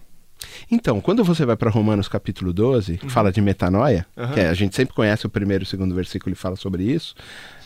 Então, 0.72 1.02
quando 1.02 1.24
você 1.24 1.46
vai 1.46 1.58
para 1.58 1.70
Romanos 1.70 2.08
capítulo 2.08 2.54
12, 2.54 2.98
que 2.98 3.10
fala 3.10 3.32
de 3.32 3.42
metanoia, 3.42 4.06
que 4.34 4.40
é- 4.40 4.48
a 4.50 4.54
gente 4.54 4.76
sempre 4.76 4.94
conhece 4.96 5.26
o 5.26 5.30
primeiro 5.30 5.64
e 5.64 5.66
o 5.66 5.68
segundo 5.68 5.94
versículo 5.94 6.32
e 6.34 6.36
fala 6.36 6.56
sobre 6.56 6.84
isso. 6.84 7.14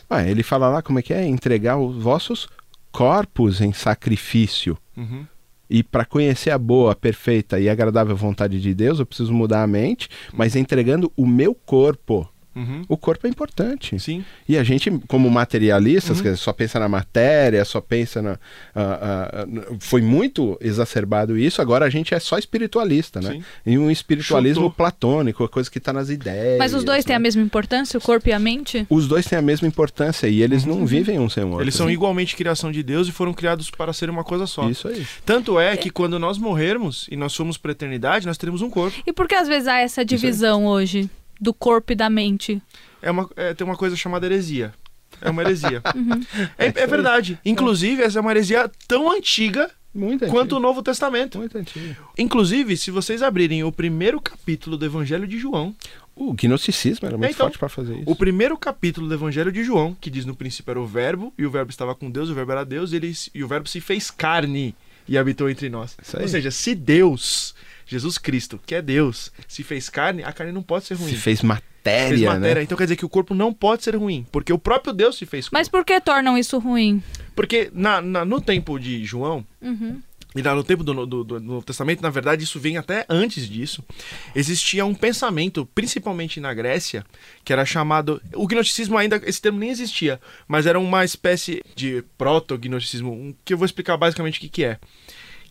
Ah, 0.10 0.24
ele 0.24 0.42
fala 0.44 0.68
lá 0.70 0.82
como 0.82 1.00
é 1.00 1.02
que 1.02 1.14
é 1.14 1.24
entregar 1.26 1.78
os 1.78 1.96
vossos 2.02 2.48
corpos 2.92 3.62
em 3.62 3.74
sacrifício. 3.74 4.78
Uhum. 4.98 5.26
E 5.70 5.82
para 5.82 6.06
conhecer 6.06 6.52
a 6.52 6.58
boa, 6.58 6.96
perfeita 6.96 7.60
e 7.60 7.70
agradável 7.70 8.16
vontade 8.16 8.60
de 8.60 8.74
Deus, 8.74 9.00
eu 9.00 9.06
preciso 9.06 9.34
mudar 9.34 9.64
a 9.64 9.68
mente, 9.68 10.10
mas 10.34 10.56
entregando 10.56 11.12
o 11.16 11.26
meu 11.26 11.56
corpo. 11.56 12.30
Uhum. 12.56 12.84
O 12.88 12.96
corpo 12.98 13.26
é 13.26 13.30
importante. 13.30 14.00
Sim. 14.00 14.24
E 14.48 14.58
a 14.58 14.64
gente, 14.64 14.92
como 15.08 15.30
materialistas, 15.30 16.20
Uhum. 16.22 16.36
só 16.38 16.54
pensa 16.54 16.80
na 16.80 16.88
matéria, 16.88 17.64
só 17.66 17.82
pensa 17.82 18.22
na. 18.22 18.34
ah, 18.76 19.00
ah, 19.02 19.30
ah, 19.44 19.76
foi 19.80 20.02
muito 20.02 20.58
exacerbado 20.62 21.38
isso, 21.38 21.62
agora 21.62 21.86
a 21.86 21.90
gente 21.90 22.14
é 22.14 22.20
só 22.20 22.38
espiritualista, 22.38 23.20
né? 23.22 23.32
Sim. 23.34 23.44
E 23.66 23.78
um 23.78 23.90
espiritualismo 23.90 24.66
Chutou. 24.66 24.72
platônico, 24.76 25.44
a 25.44 25.50
coisa 25.50 25.70
que 25.70 25.78
está 25.78 25.92
nas 25.92 26.10
ideias. 26.10 26.58
Mas 26.60 26.74
os 26.74 26.84
dois 26.84 27.04
têm 27.04 27.16
a 27.16 27.20
né? 27.20 27.24
mesma 27.24 27.42
importância, 27.42 27.98
o 27.98 28.02
corpo 28.02 28.30
e 28.30 28.34
a 28.34 28.40
mente? 28.40 28.86
Os 28.90 29.08
dois 29.08 29.26
têm 29.26 29.38
a 29.38 29.42
mesma 29.42 29.68
importância 29.68 30.28
e 30.28 30.42
eles 30.42 30.66
não 30.66 30.86
vivem 30.86 31.20
um 31.20 31.30
sem 31.30 31.44
o 31.44 31.48
outro. 31.48 31.58
Uhum. 31.58 31.64
Eles 31.64 31.76
são 31.76 31.90
igualmente 31.90 32.36
criação 32.36 32.72
de 32.72 32.84
Deus 32.84 33.08
e 33.08 33.12
foram 33.12 33.34
criados 33.34 33.70
para 33.72 33.92
ser 33.94 34.10
uma 34.10 34.24
coisa 34.24 34.46
só. 34.46 34.70
Isso 34.70 34.88
aí. 34.88 35.06
Tanto 35.26 35.60
é 35.60 35.76
que 35.78 35.90
quando 35.90 36.20
nós 36.20 36.38
morrermos 36.38 37.08
e 37.12 37.16
nós 37.16 37.36
formos 37.36 37.58
para 37.58 37.72
a 37.72 37.74
eternidade, 37.74 38.26
nós 38.28 38.38
teremos 38.38 38.62
um 38.62 38.70
corpo. 38.70 38.96
E 39.06 39.12
por 39.14 39.28
que 39.28 39.36
às 39.36 39.48
vezes 39.48 39.68
há 39.68 39.80
essa 39.80 40.04
divisão 40.06 40.66
hoje 40.66 41.10
do 41.44 41.54
corpo 41.54 41.92
e 41.92 41.96
da 41.96 42.10
mente? 42.10 42.62
É 43.02 43.12
uma, 43.12 43.30
é, 43.36 43.54
tem 43.54 43.66
uma 43.68 43.76
coisa 43.76 43.96
chamada 43.96 44.26
heresia. 44.26 44.74
É 45.22 45.30
uma 45.30 45.42
heresia. 45.42 45.82
Uhum. 45.96 46.22
É, 46.58 46.66
é 46.68 46.88
verdade. 46.88 47.38
Inclusive, 47.46 48.02
essa 48.02 48.18
é 48.18 48.22
uma 48.22 48.32
heresia 48.32 48.70
tão 48.88 49.12
antiga 49.12 49.70
Muito 49.94 50.26
quanto 50.28 50.56
o. 50.58 50.60
Novo 50.60 50.82
Testamento. 50.82 51.38
Muito 51.38 51.58
antigo. 51.58 51.96
Inclusive, 52.18 52.76
se 52.78 52.90
vocês 52.90 53.22
abrirem 53.22 53.64
o 53.64 53.72
primeiro 53.72 54.20
capítulo 54.20 54.76
do 54.78 54.86
Evangelho 54.86 55.28
de 55.28 55.38
João, 55.38 55.76
O 56.16 56.34
gnosticismo 56.34 57.08
era 57.08 57.18
muito 57.18 57.32
então, 57.32 57.46
forte 57.46 57.60
para 57.60 57.70
fazer 57.70 57.96
isso. 58.00 58.10
o 58.10 58.16
primeiro 58.16 58.58
capítulo 58.58 59.08
do 59.08 59.14
Evangelho 59.14 59.52
de 59.52 59.64
João, 59.64 59.96
que 60.00 60.10
diz 60.10 60.26
no 60.26 60.36
princípio 60.36 60.72
era 60.72 60.80
o 60.80 60.86
Verbo, 60.86 61.34
e 61.38 61.46
o 61.46 61.52
Verbo 61.52 61.70
estava 61.72 61.94
com 61.96 62.10
Deus, 62.10 62.30
o 62.30 62.34
Verbo 62.34 62.52
era 62.52 62.64
Deus, 62.64 62.92
e, 62.92 62.96
ele, 62.98 63.14
e 63.34 63.44
o 63.44 63.48
Verbo 63.48 63.68
se 63.68 63.80
fez 63.82 64.10
carne 64.10 64.76
e 65.08 65.18
habitou 65.18 65.50
entre 65.50 65.70
nós. 65.70 65.96
Ou 66.20 66.28
seja, 66.28 66.50
se 66.52 66.74
Deus, 66.76 67.54
Jesus 67.86 68.18
Cristo, 68.18 68.60
que 68.66 68.76
é 68.76 68.82
Deus, 68.82 69.32
se 69.48 69.64
fez 69.64 69.90
carne, 69.90 70.24
a 70.24 70.32
carne 70.32 70.52
não 70.54 70.64
pode 70.64 70.86
ser 70.86 70.96
ruim. 70.96 71.10
Se 71.10 71.16
fez 71.18 71.42
matéria, 71.42 72.10
fez 72.10 72.22
matéria. 72.22 72.56
né? 72.56 72.64
Então 72.64 72.78
quer 72.78 72.86
dizer 72.86 72.96
que 72.96 73.06
o 73.06 73.10
corpo 73.10 73.34
não 73.36 73.54
pode 73.54 73.84
ser 73.84 73.96
ruim, 73.96 74.26
porque 74.32 74.52
o 74.54 74.58
próprio 74.60 74.94
Deus 74.94 75.18
se 75.18 75.26
fez 75.26 75.46
corpo. 75.46 75.58
Mas 75.58 75.68
por 75.70 75.84
que 75.86 76.00
tornam 76.02 76.38
isso 76.38 76.58
ruim? 76.60 77.02
Porque 77.36 77.70
na, 77.74 78.02
na- 78.02 78.26
no 78.26 78.40
tempo 78.42 78.80
de 78.80 79.04
João, 79.04 79.46
Uhum. 79.62 80.02
e 80.36 80.42
lá 80.42 80.56
no 80.56 80.64
tempo 80.64 80.84
do, 80.84 81.06
do, 81.06 81.24
do 81.24 81.40
Novo 81.40 81.66
Testamento, 81.66 82.02
na 82.02 82.10
verdade, 82.10 82.44
isso 82.44 82.60
vem 82.60 82.78
até 82.78 83.06
antes 83.10 83.48
disso, 83.50 83.84
existia 84.36 84.84
um 84.86 84.96
pensamento, 84.96 85.66
principalmente 85.76 86.40
na 86.40 86.54
Grécia, 86.54 87.06
que 87.44 87.52
era 87.54 87.66
chamado. 87.66 88.22
O 88.34 88.48
gnosticismo 88.48 88.98
ainda, 88.98 89.22
esse 89.26 89.42
termo 89.42 89.60
nem 89.60 89.70
existia, 89.70 90.20
mas 90.48 90.66
era 90.66 90.80
uma 90.80 91.04
espécie 91.06 91.62
de 91.76 92.04
proto-gnosticismo, 92.18 93.36
que 93.44 93.54
eu 93.54 93.58
vou 93.58 93.66
explicar 93.66 93.98
basicamente 93.98 94.38
o 94.38 94.42
que, 94.42 94.50
que 94.50 94.64
é. 94.64 94.80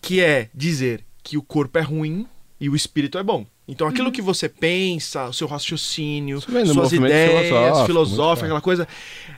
Que 0.00 0.20
é 0.20 0.48
dizer 0.54 1.04
que 1.22 1.36
o 1.38 1.42
corpo 1.42 1.78
é 1.78 1.82
ruim 1.82 2.26
e 2.60 2.68
o 2.68 2.76
espírito 2.76 3.18
é 3.18 3.22
bom. 3.22 3.46
Então 3.68 3.86
aquilo 3.86 4.10
que 4.10 4.20
você 4.20 4.48
pensa, 4.48 5.26
o 5.28 5.32
seu 5.32 5.46
raciocínio, 5.46 6.40
suas 6.40 6.92
ideias 6.92 7.42
filosófico, 7.42 7.86
filosóficas, 7.86 8.44
aquela 8.44 8.60
coisa, 8.60 8.88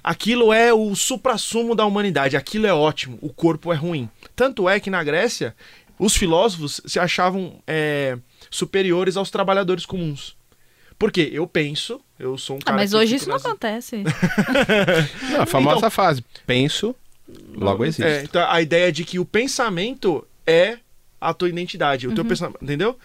aquilo 0.03 0.53
é 0.53 0.73
o 0.73 0.95
suprassumo 0.95 1.75
da 1.75 1.85
humanidade, 1.85 2.37
aquilo 2.37 2.67
é 2.67 2.73
ótimo, 2.73 3.19
o 3.21 3.29
corpo 3.33 3.73
é 3.73 3.76
ruim. 3.76 4.09
Tanto 4.35 4.69
é 4.69 4.81
que 4.81 4.88
na 4.91 5.05
Grécia, 5.05 5.55
os 5.99 6.17
filósofos 6.17 6.81
se 6.87 6.99
achavam 6.99 7.61
é, 7.67 8.17
superiores 8.50 9.17
aos 9.17 9.31
trabalhadores 9.31 9.85
comuns. 9.87 10.35
Porque 10.99 11.29
eu 11.33 11.47
penso, 11.47 12.00
eu 12.19 12.38
sou 12.38 12.57
um 12.57 12.59
Ah, 12.62 12.64
cara 12.67 12.76
mas 12.79 12.91
que 12.91 12.97
hoje 12.97 13.17
isso 13.17 13.29
não 13.29 13.35
nas- 13.35 13.45
acontece. 13.45 14.03
Não, 15.33 15.43
a 15.43 15.47
famosa 15.47 15.79
Então- 15.79 15.91
frase, 15.91 16.25
penso, 16.47 16.95
logo 17.55 17.85
existe. 17.85 18.03
É, 18.05 18.23
então 18.23 18.49
a 18.50 18.62
ideia 18.62 18.91
de 18.93 19.05
que 19.05 19.19
o 19.19 19.25
pensamento 19.25 20.26
é 20.47 20.79
a 21.28 21.35
tua 21.35 21.49
identidade, 21.49 22.07
o 22.07 22.11
Uhum. 22.11 22.14
teu 22.14 22.25
pensamento, 22.25 22.59
entendeu? 22.62 22.99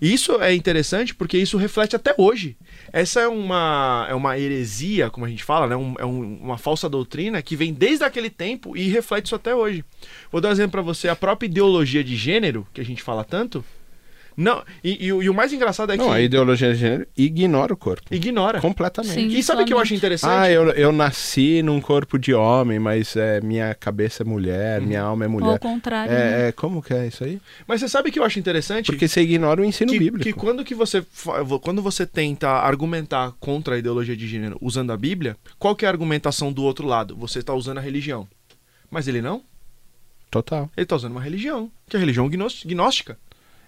E 0.00 0.12
isso 0.12 0.40
é 0.40 0.54
interessante 0.54 1.14
porque 1.14 1.36
isso 1.38 1.56
reflete 1.56 1.94
até 1.96 2.14
hoje. 2.16 2.56
Essa 2.92 3.20
é 3.20 3.28
uma, 3.28 4.06
é 4.08 4.14
uma 4.14 4.38
heresia, 4.38 5.10
como 5.10 5.26
a 5.26 5.28
gente 5.28 5.44
fala, 5.44 5.66
né? 5.66 5.76
Um- 5.76 5.94
é 5.98 6.04
um- 6.04 6.38
uma 6.40 6.58
falsa 6.58 6.88
doutrina 6.88 7.40
que 7.42 7.56
vem 7.56 7.72
desde 7.72 8.04
aquele 8.04 8.30
tempo 8.30 8.76
e 8.76 8.88
reflete 8.88 9.26
isso 9.26 9.34
até 9.34 9.54
hoje. 9.54 9.84
Vou 10.30 10.40
dar 10.40 10.48
um 10.48 10.52
exemplo 10.52 10.72
pra 10.72 10.82
você, 10.82 11.08
a 11.08 11.16
própria 11.16 11.46
ideologia 11.46 12.02
de 12.04 12.16
gênero, 12.16 12.66
que 12.72 12.80
a 12.80 12.84
gente 12.84 13.02
fala 13.02 13.24
tanto, 13.24 13.64
não, 14.36 14.62
e, 14.82 15.06
e 15.06 15.12
o- 15.12 15.22
e 15.22 15.28
o 15.30 15.34
mais 15.34 15.52
engraçado 15.52 15.92
é 15.92 15.96
Não, 15.96 16.10
a 16.12 16.16
que 16.16 16.22
ideologia 16.22 16.72
de 16.72 16.78
gênero 16.78 17.06
ignora 17.16 17.72
o 17.72 17.76
corpo. 17.76 18.02
ignora. 18.14 18.60
Completamente. 18.60 19.14
Sim. 19.14 19.26
E 19.28 19.42
sabe 19.42 19.62
o 19.62 19.66
que 19.66 19.72
eu 19.72 19.78
acho 19.78 19.94
interessante? 19.94 20.30
Ah, 20.30 20.50
eu, 20.50 20.70
eu 20.70 20.92
nasci 20.92 21.62
num 21.62 21.80
corpo 21.80 22.18
de 22.18 22.34
homem, 22.34 22.78
mas 22.78 23.14
é, 23.16 23.40
minha 23.40 23.74
cabeça 23.74 24.22
é 24.22 24.26
mulher, 24.26 24.80
minha 24.80 25.02
alma 25.02 25.24
é 25.24 25.28
Ou 25.28 25.34
ao 25.34 25.40
mulher. 25.40 25.58
contrário. 25.58 26.12
né? 26.12 26.44
É, 26.44 26.48
é, 26.48 26.52
como 26.52 26.82
que 26.82 26.92
é 26.94 27.06
isso 27.06 27.22
aí? 27.24 27.40
Mas 27.66 27.80
você 27.80 27.88
sabe 27.88 28.08
o 28.08 28.12
que 28.12 28.18
eu 28.18 28.24
acho 28.24 28.38
interessante? 28.38 28.86
Porque 28.86 29.06
você 29.08 29.20
ignora 29.22 29.60
o 29.60 29.64
ensino 29.64 29.92
que, 29.92 29.98
bíblico. 29.98 30.24
que 30.24 30.32
quando 30.32 30.64
que 30.64 30.74
você 30.74 31.04
quando 31.62 31.80
você 31.82 32.06
tenta 32.06 32.48
argumentar 32.48 33.32
contra 33.40 33.74
a 33.74 33.78
ideologia 33.78 34.16
de 34.16 34.26
gênero 34.26 34.56
usando 34.60 34.90
a 34.92 34.96
Bíblia, 34.96 35.36
qual 35.58 35.74
que 35.76 35.84
é 35.84 35.88
a 35.88 35.90
argumentação 35.90 36.52
do 36.52 36.62
outro 36.62 36.86
lado? 36.86 37.16
Você 37.16 37.38
está 37.38 37.54
usando 37.54 37.78
a 37.78 37.80
religião. 37.80 38.26
Mas 38.90 39.08
ele 39.08 39.20
não? 39.22 39.42
Total. 40.30 40.70
Ele 40.76 40.84
está 40.84 40.96
usando 40.96 41.12
uma 41.12 41.20
religião, 41.22 41.70
que 41.88 41.96
é 41.96 41.98
a 41.98 42.00
religião 42.00 42.28
gnós- 42.28 42.64
gnóstica. 42.64 43.16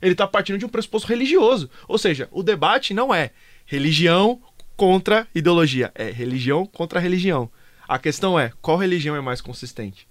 Ele 0.00 0.12
está 0.12 0.26
partindo 0.26 0.58
de 0.58 0.64
um 0.64 0.68
pressuposto 0.68 1.08
religioso. 1.08 1.70
Ou 1.88 1.98
seja, 1.98 2.28
o 2.30 2.42
debate 2.42 2.94
não 2.94 3.14
é 3.14 3.30
religião 3.64 4.40
contra 4.76 5.26
ideologia, 5.34 5.90
é 5.94 6.10
religião 6.10 6.66
contra 6.66 7.00
religião. 7.00 7.50
A 7.88 7.98
questão 7.98 8.38
é 8.38 8.52
qual 8.60 8.76
religião 8.76 9.16
é 9.16 9.20
mais 9.20 9.40
consistente. 9.40 10.06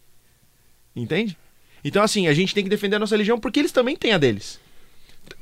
Entende? 0.96 1.38
Então, 1.84 2.02
assim, 2.02 2.28
a 2.28 2.34
gente 2.34 2.54
tem 2.54 2.64
que 2.64 2.70
defender 2.70 2.96
a 2.96 3.00
nossa 3.00 3.14
religião 3.14 3.40
porque 3.40 3.60
eles 3.60 3.72
também 3.72 3.96
têm 3.96 4.14
a 4.14 4.18
deles. 4.18 4.60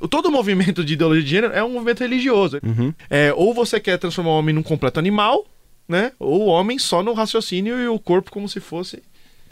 Todo 0.10 0.32
movimento 0.32 0.84
de 0.84 0.94
ideologia 0.94 1.24
de 1.24 1.30
gênero 1.30 1.54
é 1.54 1.64
um 1.64 1.72
movimento 1.72 2.02
religioso. 2.02 2.60
Uhum. 2.64 2.94
É, 3.10 3.34
ou 3.34 3.54
você 3.54 3.80
quer 3.80 3.98
transformar 3.98 4.32
o 4.32 4.40
homem 4.40 4.54
num 4.54 4.64
completo 4.64 5.00
animal, 5.00 5.46
né? 5.88 6.12
Ou 6.20 6.44
o 6.44 6.46
homem 6.48 6.78
só 6.80 7.04
no 7.04 7.14
raciocínio 7.14 7.80
e 7.80 7.88
o 7.88 8.00
corpo 8.00 8.32
como 8.32 8.50
se 8.50 8.60
fosse. 8.60 9.02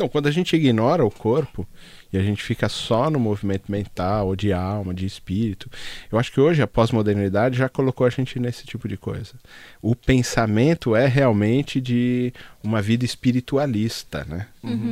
Então, 0.01 0.09
quando 0.09 0.25
a 0.25 0.31
gente 0.31 0.55
ignora 0.55 1.05
o 1.05 1.11
corpo 1.11 1.67
e 2.11 2.17
a 2.17 2.23
gente 2.23 2.41
fica 2.41 2.67
só 2.67 3.07
no 3.11 3.19
movimento 3.19 3.71
mental, 3.71 4.25
ou 4.29 4.35
de 4.35 4.51
alma, 4.51 4.95
de 4.95 5.05
espírito, 5.05 5.69
eu 6.11 6.17
acho 6.17 6.31
que 6.31 6.41
hoje 6.41 6.59
a 6.59 6.65
pós-modernidade 6.65 7.55
já 7.59 7.69
colocou 7.69 8.07
a 8.07 8.09
gente 8.09 8.39
nesse 8.39 8.65
tipo 8.65 8.87
de 8.87 8.97
coisa. 8.97 9.33
O 9.79 9.95
pensamento 9.95 10.95
é 10.95 11.05
realmente 11.05 11.79
de 11.79 12.33
uma 12.63 12.81
vida 12.81 13.05
espiritualista, 13.05 14.25
né? 14.27 14.47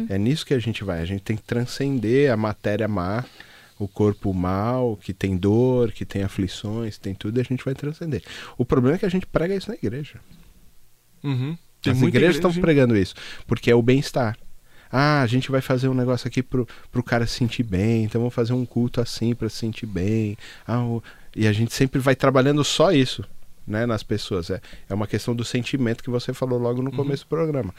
É 0.10 0.18
nisso 0.20 0.46
que 0.46 0.54
a 0.54 0.60
gente 0.60 0.84
vai. 0.84 1.02
A 1.02 1.06
gente 1.06 1.24
tem 1.24 1.36
que 1.36 1.42
transcender 1.42 2.32
a 2.32 2.38
matéria 2.38 2.88
má, 2.88 3.26
o 3.80 3.88
corpo 3.88 4.32
mal, 4.32 4.96
que 4.96 5.12
tem 5.12 5.36
dor, 5.36 5.92
que 5.92 6.06
tem 6.06 6.22
aflições, 6.22 7.00
tem 7.00 7.16
tudo, 7.16 7.40
e 7.40 7.42
a 7.42 7.44
gente 7.44 7.66
vai 7.66 7.74
transcender. 7.74 8.22
O 8.60 8.64
problema 8.64 8.96
é 8.96 9.00
que 9.00 9.06
a 9.08 9.10
gente 9.10 9.26
prega 9.26 9.56
isso 9.56 9.70
na 9.70 9.76
igreja. 9.76 10.20
Tem 11.82 11.94
As 11.94 12.00
igrejas 12.02 12.36
estão 12.36 12.52
igreja- 12.52 12.62
pregando 12.62 12.96
isso, 12.96 13.16
porque 13.48 13.72
é 13.72 13.76
o 13.76 13.82
bem-estar. 13.82 14.38
Ah, 14.92 15.22
a 15.22 15.28
gente 15.28 15.52
vai 15.52 15.62
fazer 15.62 15.88
um 15.88 15.94
negócio 15.94 16.28
aqui 16.28 16.42
pro, 16.42 16.68
pro 16.92 17.04
cara 17.04 17.26
se 17.28 17.36
sentir 17.36 17.64
bem, 17.64 18.04
então 18.06 18.20
vamos 18.22 18.34
fazer 18.34 18.54
um 18.54 18.66
culto 18.66 19.00
assim 19.02 19.36
para 19.36 19.48
se 19.50 19.58
sentir 19.58 19.86
bem. 19.86 20.38
Ah, 20.68 20.84
o- 20.84 21.04
E 21.36 21.48
a 21.48 21.54
gente 21.54 21.74
sempre 21.74 22.00
vai 22.00 22.16
trabalhando 22.16 22.64
só 22.64 22.92
isso, 22.92 23.24
né, 23.68 23.86
nas 23.86 24.02
pessoas. 24.02 24.50
É, 24.50 24.60
é 24.90 24.94
uma 24.96 25.06
questão 25.06 25.36
do 25.36 25.46
sentimento 25.46 26.04
que 26.04 26.10
você 26.10 26.34
falou 26.34 26.58
logo 26.58 26.82
no 26.82 26.92
começo 26.92 27.24
do 27.26 27.28
programa. 27.30 27.74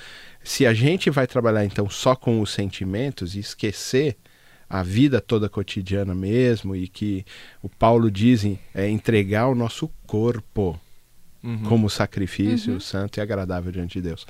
Se 0.45 0.65
a 0.65 0.73
gente 0.73 1.11
vai 1.11 1.27
trabalhar 1.27 1.65
então 1.65 1.91
só 1.91 2.15
com 2.15 2.41
os 2.41 2.53
sentimentos 2.53 3.35
e 3.35 3.41
esquecer 3.41 4.17
a 4.69 4.85
vida 4.85 5.21
toda 5.21 5.49
cotidiana 5.49 6.15
mesmo, 6.15 6.77
e 6.77 6.87
que 6.87 7.25
o 7.61 7.69
Paulo 7.69 8.09
diz 8.09 8.45
é 8.73 8.89
entregar 8.89 9.49
o 9.49 9.55
nosso 9.57 9.91
corpo 10.07 10.81
Uhum. 11.43 11.63
como 11.63 11.89
sacrifício 11.89 12.79
santo 12.81 13.17
e 13.17 13.21
agradável 13.23 13.73
diante 13.73 13.95
de 13.95 14.03
Deus. 14.09 14.27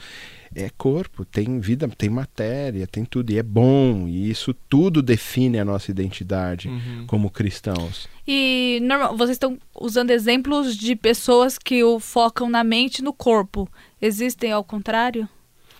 É 0.55 0.71
corpo, 0.71 1.25
tem 1.25 1.59
vida, 1.59 1.88
tem 1.88 2.09
matéria, 2.09 2.87
tem 2.87 3.05
tudo, 3.05 3.31
e 3.33 3.38
é 3.38 3.43
bom, 3.43 4.07
e 4.07 4.31
isso 4.31 4.55
tudo 4.69 5.02
define 5.02 5.59
a 5.59 5.64
nossa 5.64 5.90
identidade 5.90 6.69
Uhum. 6.69 7.05
como 7.09 7.29
cristãos. 7.31 8.09
E 8.26 8.79
normal, 8.83 9.17
vocês 9.17 9.33
estão 9.35 9.59
usando 9.75 10.11
exemplos 10.11 10.76
de 10.76 10.95
pessoas 10.95 11.59
que 11.59 11.83
o 11.83 11.99
focam 11.99 12.49
na 12.49 12.62
mente 12.62 12.99
e 12.99 13.02
no 13.02 13.12
corpo. 13.12 13.69
Existem 14.00 14.52
ao 14.52 14.62
contrário? 14.62 15.29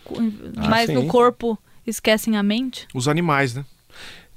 Co- 0.04 0.16
Ah, 0.56 0.68
Mais 0.68 0.87
sim. 0.87 0.94
no 0.94 1.06
corpo 1.06 1.56
esquecem 1.87 2.37
a 2.37 2.42
mente? 2.42 2.88
Os 2.92 3.06
animais, 3.06 3.54
né? 3.54 3.64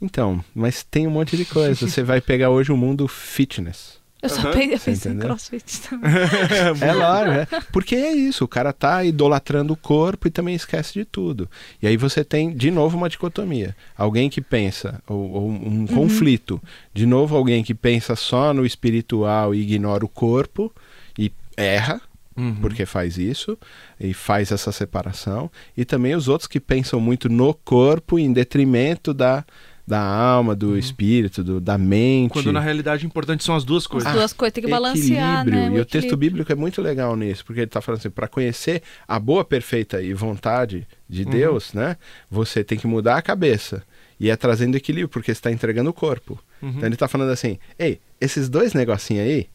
Então, 0.02 0.44
mas 0.54 0.84
tem 0.84 1.08
um 1.08 1.12
monte 1.12 1.36
de 1.38 1.46
coisa. 1.46 1.74
Você 1.88 2.04
vai 2.04 2.20
pegar 2.22 2.50
hoje 2.52 2.72
o 2.72 2.78
mundo 2.78 3.08
fitness. 3.08 4.00
Eu 4.24 4.30
só 4.30 4.42
Aham. 4.42 4.52
pensei, 4.54 4.74
eu 4.76 4.80
pensei 4.80 5.12
em 5.12 5.18
crossfit 5.20 5.82
também. 5.82 6.10
É 6.82 6.92
lógico, 6.94 7.56
é. 7.56 7.62
Porque 7.74 7.96
é 7.96 8.14
isso, 8.14 8.46
o 8.46 8.48
cara 8.48 8.72
tá 8.72 9.04
idolatrando 9.04 9.74
o 9.74 9.78
corpo 9.78 10.28
e 10.28 10.32
também 10.32 10.56
esquece 10.56 10.94
de 10.94 11.04
tudo. 11.06 11.50
E 11.82 11.88
aí 11.88 11.98
você 11.98 12.24
tem, 12.24 12.56
de 12.56 12.72
novo, 12.72 12.98
uma 12.98 13.10
dicotomia. 13.10 13.76
Alguém 13.98 14.30
que 14.30 14.40
pensa, 14.42 15.02
ou, 15.08 15.30
ou 15.32 15.50
um 15.50 15.86
conflito. 15.86 16.62
De 16.94 17.06
novo, 17.06 17.36
alguém 17.36 17.64
que 17.64 17.74
pensa 17.74 18.16
só 18.16 18.54
no 18.54 18.66
espiritual 18.66 19.54
e 19.54 19.62
ignora 19.62 20.06
o 20.06 20.10
corpo 20.10 20.72
e 21.20 21.32
erra, 21.58 22.02
Uhum. 22.36 22.56
porque 22.62 22.84
faz 22.84 23.20
isso 23.20 23.56
e 24.00 24.12
faz 24.12 24.52
essa 24.52 24.72
separação. 24.72 25.52
E 25.78 25.86
também 25.86 26.16
os 26.16 26.28
outros 26.28 26.48
que 26.48 26.60
pensam 26.60 27.00
muito 27.00 27.30
no 27.30 27.54
corpo 27.54 28.18
em 28.18 28.34
detrimento 28.34 29.14
da, 29.14 29.46
da 29.86 30.02
alma, 30.02 30.56
do 30.56 30.78
espírito, 30.78 31.44
do, 31.44 31.60
da 31.60 31.78
mente. 31.78 32.32
Quando 32.32 32.52
na 32.52 32.60
realidade 32.60 33.06
o 33.06 33.08
importante 33.08 33.44
são 33.44 33.56
as 33.56 33.64
duas 33.64 33.84
As 33.84 33.88
coisas. 33.88 34.10
Ah, 34.10 34.14
duas 34.14 34.34
coisas 34.34 34.54
tem 34.54 34.64
que 34.64 34.70
balancear, 34.70 35.42
equilíbrio. 35.42 35.72
né? 35.72 35.78
E 35.78 35.82
o 35.82 35.86
texto 35.86 35.96
equilíbrio. 35.96 36.18
bíblico 36.18 36.52
é 36.52 36.56
muito 36.56 36.82
legal 36.82 37.16
nisso, 37.16 37.44
porque 37.46 37.60
ele 37.60 37.68
está 37.68 37.82
falando 37.82 38.00
assim, 38.00 38.10
para 38.10 38.28
conhecer 38.28 38.82
a 39.08 39.20
boa, 39.20 39.44
perfeita 39.44 40.02
e 40.02 40.14
vontade 40.14 40.88
de 41.08 41.26
Deus, 41.26 41.74
né? 41.74 41.98
Você 42.32 42.64
tem 42.64 42.78
que 42.78 42.88
mudar 42.88 43.18
a 43.18 43.22
cabeça. 43.22 43.84
E 44.20 44.30
é 44.30 44.36
trazendo 44.38 44.78
equilíbrio, 44.78 45.10
porque 45.10 45.34
você 45.34 45.38
está 45.38 45.52
entregando 45.52 45.90
o 45.90 45.94
corpo. 45.94 46.40
Uhum. 46.62 46.70
Então 46.70 46.86
ele 46.86 46.96
está 46.96 47.10
falando 47.10 47.32
assim, 47.32 47.60
ei, 47.78 48.00
esses 48.22 48.48
dois 48.48 48.74
negocinhos 48.74 49.26
aí, 49.26 49.50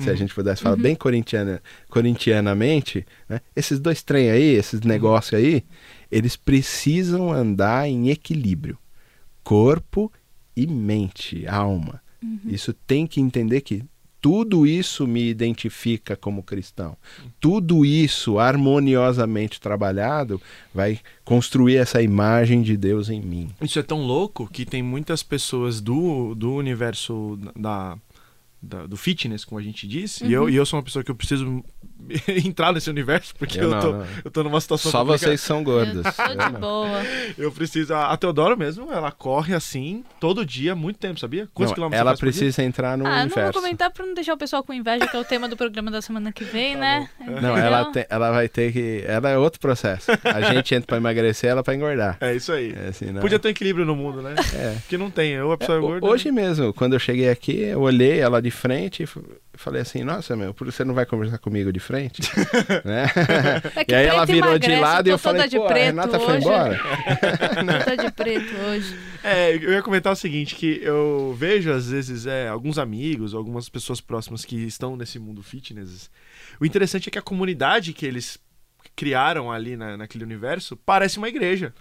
se 0.00 0.08
a 0.08 0.14
gente 0.14 0.32
pudesse 0.32 0.62
falar 0.62 0.76
bem 0.76 0.94
corintiana, 0.94 1.60
corintianamente, 1.90 3.04
né? 3.28 3.40
Esses 3.54 3.78
dois 3.80 4.02
trem 4.02 4.30
aí, 4.30 4.54
esses 4.54 4.80
negócios 4.80 5.34
aí, 5.34 5.64
eles 6.10 6.36
precisam 6.36 7.32
andar 7.32 7.88
em 7.88 8.08
equilíbrio. 8.08 8.78
Corpo 9.48 10.12
e 10.54 10.66
mente, 10.66 11.46
alma. 11.46 12.02
Isso 12.44 12.74
tem 12.74 13.06
que 13.06 13.18
entender 13.18 13.62
que 13.62 13.82
tudo 14.20 14.66
isso 14.66 15.06
me 15.06 15.26
identifica 15.26 16.14
como 16.16 16.42
cristão. 16.42 16.96
Tudo 17.40 17.82
isso 17.86 18.38
harmoniosamente 18.38 19.58
trabalhado 19.58 20.38
vai 20.74 20.98
construir 21.24 21.76
essa 21.76 22.02
imagem 22.02 22.60
de 22.60 22.76
Deus 22.76 23.08
em 23.08 23.22
mim. 23.22 23.48
Isso 23.62 23.78
é 23.78 23.82
tão 23.82 24.02
louco 24.02 24.46
que 24.52 24.66
tem 24.66 24.82
muitas 24.82 25.22
pessoas 25.22 25.80
do, 25.80 26.34
do 26.34 26.52
universo 26.52 27.38
da, 27.56 27.96
da- 28.60 28.86
do 28.86 28.96
fitness, 28.98 29.44
como 29.46 29.58
a 29.58 29.62
gente 29.62 29.86
diz, 29.88 30.20
e, 30.20 30.30
eu, 30.32 30.50
e 30.50 30.56
eu 30.56 30.66
sou 30.66 30.78
uma 30.78 30.82
pessoa 30.84 31.02
que 31.04 31.10
eu 31.10 31.14
preciso 31.14 31.64
entrar 32.46 32.72
nesse 32.72 32.88
universo, 32.88 33.34
porque 33.36 33.58
Eu 33.58 33.64
eu, 33.64 33.70
não, 33.70 33.80
tô, 33.80 33.92
não. 33.92 34.06
eu 34.24 34.30
tô 34.30 34.42
numa 34.44 34.60
situação 34.60 34.90
Só 34.90 34.98
complicada. 35.00 35.26
vocês 35.26 35.40
são 35.40 35.62
gordos. 35.64 36.04
Eu 36.18 36.24
Eu 36.24 36.28
de 36.30 36.52
não. 36.52 36.60
boa. 36.60 37.02
Eu 37.36 37.52
preciso. 37.52 37.94
A 37.94 38.16
Teodora 38.16 38.56
mesmo, 38.56 38.92
ela 38.92 39.10
corre 39.10 39.54
assim 39.54 40.04
todo 40.20 40.44
dia, 40.44 40.74
muito 40.74 40.98
tempo, 40.98 41.18
sabia? 41.20 41.48
Quantos 41.52 41.70
Não, 41.70 41.74
quilômetros 41.74 42.00
ela 42.00 42.16
precisa 42.16 42.62
entrar 42.62 42.96
no 42.96 43.06
Ah, 43.06 43.08
eu 43.08 43.12
não 43.12 43.28
vou 43.28 43.36
universo. 43.38 43.52
comentar 43.60 43.90
pra 43.90 44.06
não 44.06 44.14
deixar 44.14 44.34
o 44.34 44.38
pessoal 44.38 44.62
com 44.62 44.72
inveja, 44.72 45.06
que 45.06 45.16
é 45.16 45.20
o 45.20 45.24
tema 45.24 45.48
do 45.48 45.56
programa 45.56 45.90
da 45.90 46.00
semana 46.00 46.32
que 46.32 46.44
vem, 46.44 46.74
Tá 46.74 46.80
né? 46.80 47.08
Não, 47.20 47.32
Entendeu? 47.32 47.56
ela, 47.56 47.84
tem- 47.92 48.06
ela 48.08 48.30
vai 48.30 48.48
ter 48.48 48.72
que. 48.72 49.04
Ela 49.06 49.30
é 49.30 49.38
outro 49.38 49.60
processo. 49.60 50.10
A 50.24 50.40
gente 50.54 50.74
entra 50.74 50.86
pra 50.86 50.96
emagrecer, 50.98 51.50
ela 51.50 51.62
pra 51.62 51.74
engordar. 51.74 52.16
É 52.20 52.34
isso 52.34 52.52
aí. 52.52 52.74
É 52.76 52.88
assim, 52.88 53.06
não. 53.06 53.20
Podia 53.20 53.38
ter 53.38 53.48
equilíbrio 53.50 53.84
no 53.84 53.94
mundo, 53.96 54.22
né? 54.22 54.34
É. 54.54 54.74
Porque 54.80 54.96
não 54.96 55.10
tem. 55.10 55.40
Ou 55.40 55.52
a 55.52 55.58
pessoa 55.58 55.76
é, 55.76 55.78
É, 55.78 55.82
gorda. 55.82 56.06
Hoje 56.06 56.30
mesmo, 56.30 56.72
quando 56.72 56.92
eu 56.94 56.98
cheguei 56.98 57.28
aqui, 57.28 57.60
eu 57.60 57.80
olhei 57.80 58.18
ela 58.20 58.40
de 58.40 58.50
frente 58.50 59.02
e 59.02 59.06
falei 59.58 59.82
assim: 59.82 60.02
Nossa, 60.04 60.34
meu, 60.36 60.54
por- 60.54 60.70
você 60.70 60.84
não 60.84 60.94
vai 60.94 61.04
conversar 61.04 61.38
comigo 61.38 61.72
de 61.72 61.80
frente. 61.80 62.22
né? 62.84 63.06
É 63.76 63.84
e 63.92 63.94
aí 63.94 64.06
ela 64.06 64.24
virou 64.24 64.58
de 64.58 64.66
emagrece, 64.66 64.80
lado 64.80 65.06
e 65.08 65.10
eu 65.10 65.18
falei, 65.18 65.42
toda 65.42 65.50
de 65.50 65.56
pô, 65.58 65.66
a 65.66 65.72
Renata 65.74 66.18
foi 66.20 66.36
hoje. 66.36 66.46
embora. 66.46 66.80
Toda 67.84 67.96
de 67.96 68.12
preto 68.12 68.54
hoje. 68.68 68.98
É, 69.22 69.54
eu 69.54 69.72
ia 69.72 69.82
comentar 69.82 70.12
o 70.12 70.16
seguinte, 70.16 70.54
que 70.54 70.80
eu 70.82 71.34
vejo 71.38 71.70
às 71.72 71.90
vezes 71.90 72.26
é, 72.26 72.48
alguns 72.48 72.78
amigos, 72.78 73.34
algumas 73.34 73.68
pessoas 73.68 74.00
próximas 74.00 74.44
que 74.44 74.56
estão 74.64 74.96
nesse 74.96 75.18
mundo 75.18 75.42
fitness. 75.42 76.10
O 76.60 76.64
interessante 76.66 77.08
é 77.08 77.10
que 77.12 77.18
a 77.18 77.22
comunidade 77.22 77.92
que 77.92 78.06
eles 78.06 78.38
criaram 78.96 79.50
ali 79.50 79.76
na- 79.76 79.96
naquele 79.96 80.24
universo 80.24 80.76
parece 80.76 81.18
uma 81.18 81.28
igreja. 81.28 81.74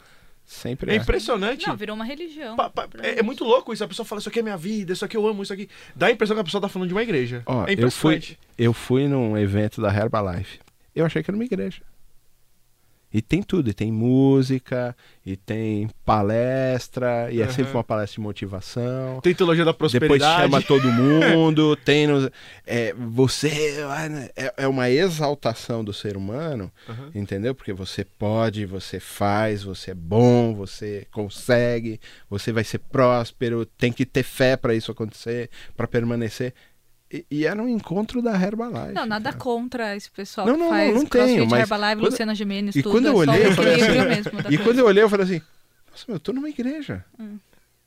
Sempre 0.50 0.92
É 0.92 0.96
é. 0.96 0.98
impressionante. 0.98 1.68
Não, 1.68 1.76
virou 1.76 1.94
uma 1.94 2.06
religião. 2.06 2.56
Pa- 2.56 2.70
pa- 2.70 2.88
é, 3.04 3.20
é 3.20 3.22
muito 3.22 3.44
louco 3.44 3.74
isso. 3.74 3.84
A 3.84 3.88
pessoa 3.88 4.06
fala, 4.06 4.20
isso 4.20 4.30
aqui 4.30 4.40
é 4.40 4.42
minha 4.42 4.56
vida, 4.56 4.94
isso 4.94 5.04
aqui 5.04 5.18
eu 5.18 5.28
amo, 5.28 5.44
isso 5.44 5.52
aqui. 5.52 5.68
Dá 5.94 6.08
a 6.08 6.12
impressão 6.12 6.36
que 6.38 6.40
a 6.40 6.44
pessoa 6.46 6.62
tá 6.62 6.70
falando 6.70 6.88
de 6.88 6.94
uma 6.94 7.04
igreja. 7.04 7.44
Ó, 7.46 7.66
é 7.68 7.74
eu 7.74 7.92
fui, 7.92 8.16
impressionante. 8.16 8.40
eu 8.58 8.72
fui 8.74 9.08
num 9.10 9.38
evento 9.38 9.82
da 9.82 9.94
Herbalife. 9.94 10.60
Eu 10.96 11.06
achei 11.06 11.22
que 11.22 11.30
era 11.30 11.36
uma 11.38 11.44
igreja. 11.44 11.82
E 13.14 13.22
tem 13.22 13.42
tudo, 13.42 13.70
e 13.70 13.74
tem 13.74 13.90
música, 13.90 14.96
e 15.26 15.38
tem 15.38 15.90
palestra, 16.06 17.32
e 17.32 17.40
é 17.40 17.46
Aham. 17.46 17.54
sempre 17.54 17.74
uma 17.74 17.84
palestra 17.84 18.16
de 18.16 18.20
motivação. 18.22 19.22
Tem 19.22 19.34
teologia 19.34 19.64
da 19.64 19.72
Depois 19.72 19.92
prosperidade. 19.92 20.42
chama 20.42 20.62
todo 20.68 20.84
mundo, 20.92 21.76
tem 21.78 22.06
nos, 22.06 22.30
é, 22.66 22.94
você 22.94 23.78
ah, 23.90 24.10
né, 24.10 24.30
é, 24.36 24.54
é 24.58 24.68
uma 24.68 24.90
exaltação 24.90 25.84
do 25.86 25.94
ser 25.94 26.18
humano, 26.18 26.72
Aham. 26.88 27.12
entendeu? 27.16 27.56
Porque 27.56 27.72
você 27.72 28.04
pode, 28.04 28.66
você 28.66 29.00
faz, 29.00 29.64
você 29.64 29.92
é 29.92 29.96
bom, 29.96 30.54
você 30.54 31.08
consegue, 31.12 32.02
você 32.30 32.52
vai 32.52 32.66
ser 32.66 32.80
próspero, 32.80 33.66
tem 33.66 33.92
que 33.92 34.06
ter 34.06 34.24
fé 34.24 34.58
para 34.58 34.76
isso 34.76 34.92
acontecer, 34.92 35.50
para 35.78 35.88
permanecer. 35.88 36.54
E, 37.12 37.26
e 37.32 37.46
era 37.46 37.62
um 37.62 37.70
encontro 37.70 38.22
da 38.22 38.34
Herbalife. 38.34 38.94
Não, 38.94 39.06
nada 39.06 39.32
cara. 39.32 39.42
contra 39.42 39.96
esse 39.96 40.12
pessoal 40.12 40.46
Não, 40.46 40.56
que 40.56 40.60
não, 40.60 40.70
faz 40.70 40.94
não, 40.94 41.00
não 41.02 41.06
tenho, 41.06 41.48
mas 41.48 41.60
Herbalife, 41.62 41.96
quando- 42.02 42.12
Luciana 42.12 42.36
Gimenez, 42.36 42.76
E 42.76 42.84
tudo. 42.84 42.92
quando 42.92 43.06
eu 43.08 43.22
é 43.22 43.26
só 43.26 43.32
olhei, 43.32 43.46
eu 43.48 43.52
falei 43.56 43.76
assim, 43.76 44.08
mesmo 44.10 44.40
E 44.40 44.44
coisa. 44.44 44.64
quando 44.64 44.80
eu 44.80 44.86
olhei, 44.86 45.04
eu 45.04 45.10
falei 45.10 45.24
assim: 45.26 45.42
Nossa, 45.90 46.04
meu, 46.08 46.16
eu 46.16 46.20
tô 46.20 46.34
numa 46.34 46.50
igreja. 46.50 47.06
Hum. 47.20 47.38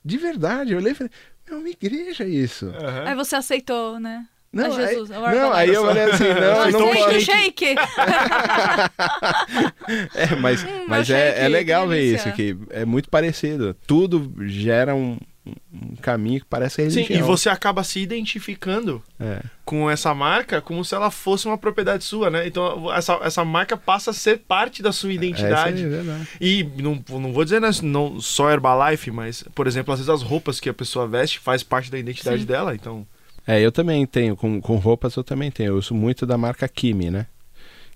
De 0.03 0.17
verdade. 0.17 0.73
Eu 0.73 0.79
olhei 0.79 0.93
e 0.93 0.95
falei: 0.95 1.11
Meu, 1.49 1.59
uma 1.59 1.69
igreja 1.69 2.25
isso. 2.25 2.67
Aham. 2.69 3.05
Aí 3.09 3.15
você 3.15 3.37
aceitou, 3.37 4.01
né? 4.01 4.27
Não, 4.53 4.67
a 4.67 4.71
Jesus, 4.71 5.13
aí, 5.13 5.21
não, 5.37 5.53
aí 5.53 5.69
eu 5.69 5.85
falei 5.85 6.03
assim: 6.05 6.25
Não, 6.25 6.67
eu 6.67 6.73
não 6.73 6.93
Shake, 6.93 7.05
posso. 7.05 7.21
shake! 7.21 7.75
É, 10.15 10.35
mas 10.37 10.63
Hum, 10.65 10.85
mas 10.89 11.11
é, 11.11 11.45
é 11.45 11.49
legal 11.49 11.89
ver 11.89 12.03
isso, 12.15 12.31
que 12.33 12.57
é 12.71 12.85
muito 12.85 13.09
parecido. 13.09 13.75
Tudo 13.87 14.33
gera 14.47 14.95
um, 14.95 15.19
um 15.73 15.97
caminho 15.97 16.41
que 16.41 16.47
parece 16.47 16.77
Sim, 16.91 17.01
religião. 17.01 17.19
e 17.19 17.23
você 17.23 17.49
acaba 17.49 17.83
se 17.83 17.99
identificando 17.99 19.03
É. 19.19 19.41
com 19.65 19.91
essa 19.91 20.15
marca 20.15 20.61
como 20.61 20.85
se 20.85 20.95
ela 20.95 21.11
fosse 21.11 21.47
uma 21.47 21.57
propriedade 21.57 22.05
sua, 22.05 22.29
né? 22.31 22.47
Então 22.47 22.93
essa, 22.93 23.15
essa 23.23 23.45
marca 23.45 23.77
passa 23.77 24.11
a 24.11 24.15
ser 24.15 24.39
parte 24.41 24.83
da 24.83 24.93
sua 24.93 25.11
É 25.11 25.15
isso 25.15 25.25
identidade. 25.25 25.85
aí, 25.85 25.93
é. 25.95 26.27
E 26.41 26.65
não, 26.83 27.03
não 27.19 27.33
vou 27.33 27.43
dizer 27.45 27.61
né, 27.61 27.71
não 27.83 28.21
só 28.21 28.51
Herbalife, 28.51 29.11
mas, 29.11 29.43
por 29.55 29.67
exemplo, 29.67 29.93
às 29.95 30.01
vezes 30.01 30.11
as 30.11 30.23
roupas 30.23 30.61
que 30.61 30.69
a 30.69 30.75
pessoa 30.75 31.07
veste 31.09 31.39
faz 31.39 31.63
parte 31.63 31.91
da 31.91 31.99
identidade 31.99 32.41
Sim. 32.41 32.47
dela, 32.47 32.75
então... 32.75 33.07
É, 33.47 33.59
eu 33.61 33.73
também 33.73 34.07
tenho, 34.07 34.37
com, 34.37 34.61
com 34.61 34.77
roupas 34.77 35.17
eu 35.17 35.25
também 35.25 35.51
tenho. 35.51 35.69
Eu 35.69 35.77
uso 35.79 35.95
muito 35.95 36.27
da 36.27 36.37
marca 36.37 36.69
Kimi, 36.69 37.11
né? 37.11 37.27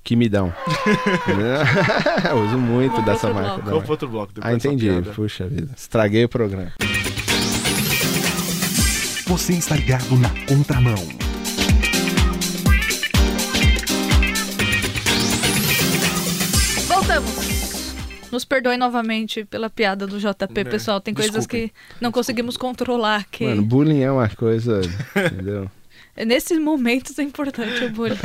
Kimi 0.03 0.29
Down. 0.29 0.53
eu 2.31 2.37
uso 2.45 2.59
muito 2.59 2.93
Vamos 2.93 3.07
dessa 3.07 3.29
outro 3.29 3.43
marca. 3.43 3.49
bloco. 3.49 3.59
da 3.59 3.71
Vamos 3.71 3.73
marca. 3.73 3.83
pro 3.85 3.91
outro 3.93 4.09
bloco. 4.09 4.33
Ah, 4.41 4.53
entendi. 4.53 4.89
Puxa 5.15 5.47
vida. 5.47 5.71
Estraguei 5.77 6.25
o 6.25 6.29
programa. 6.29 6.73
Você 9.35 9.55
está 9.55 9.75
ligado 9.75 10.15
na 10.17 10.31
contramão. 10.47 10.95
Voltamos. 16.87 17.95
Nos 18.31 18.45
perdoem 18.45 18.77
novamente 18.79 19.45
pela 19.45 19.71
piada 19.71 20.07
do 20.07 20.19
JP, 20.19 20.65
Né, 20.65 20.71
pessoal. 20.71 21.01
Tem 21.01 21.15
coisas 21.15 21.33
desculpem. 21.33 21.69
que 21.69 21.75
não 22.01 22.11
conseguimos 22.11 22.57
controlar. 22.57 23.27
Que 23.31 23.47
Mano, 23.47 23.63
bullying 23.63 24.03
é 24.03 24.11
uma 24.11 24.29
coisa. 24.29 24.81
entendeu? 25.17 25.71
Nesses 26.27 26.59
momentos 26.61 27.19
é 27.19 27.23
importante 27.23 27.85
o 27.85 27.91
bullying. 27.91 28.17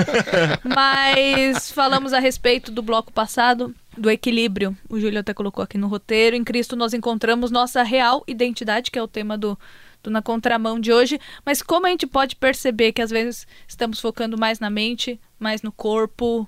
Mas 0.63 1.72
falamos 1.72 2.13
a 2.13 2.19
respeito 2.19 2.72
do 2.72 2.82
bloco 2.82 3.12
passado, 3.12 3.74
do 3.98 4.10
equilíbrio. 4.10 4.76
O 4.89 5.00
Júlio 5.00 5.19
até 5.19 5.34
colocou 5.34 5.63
aqui 5.63 5.78
no 5.78 5.88
roteiro. 5.88 6.36
Em 6.36 6.43
Cristo 6.43 6.76
nós 6.76 6.93
encontramos 6.93 7.50
nossa 7.52 7.82
real 7.84 8.24
identidade, 8.28 8.91
que 8.91 8.98
é 9.00 9.02
o 9.04 9.08
tema 9.08 9.38
do, 9.38 9.58
do 10.03 10.09
Na 10.09 10.21
Contramão 10.21 10.79
de 10.79 10.91
hoje. 10.91 11.19
Mas 11.45 11.62
como 11.62 11.88
a 11.88 11.89
gente 11.89 12.07
pode 12.07 12.35
perceber 12.35 12.91
que 12.91 13.01
às 13.01 13.09
vezes 13.09 13.47
estamos 13.67 13.99
focando 13.99 14.38
mais 14.38 14.59
na 14.59 14.69
mente, 14.69 15.19
mais 15.39 15.62
no 15.62 15.71
corpo, 15.71 16.47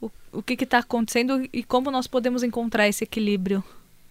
o, 0.00 0.10
o 0.32 0.42
que 0.42 0.62
está 0.62 0.78
acontecendo 0.78 1.48
e 1.52 1.62
como 1.62 1.90
nós 1.90 2.06
podemos 2.06 2.42
encontrar 2.42 2.88
esse 2.88 3.04
equilíbrio? 3.04 3.62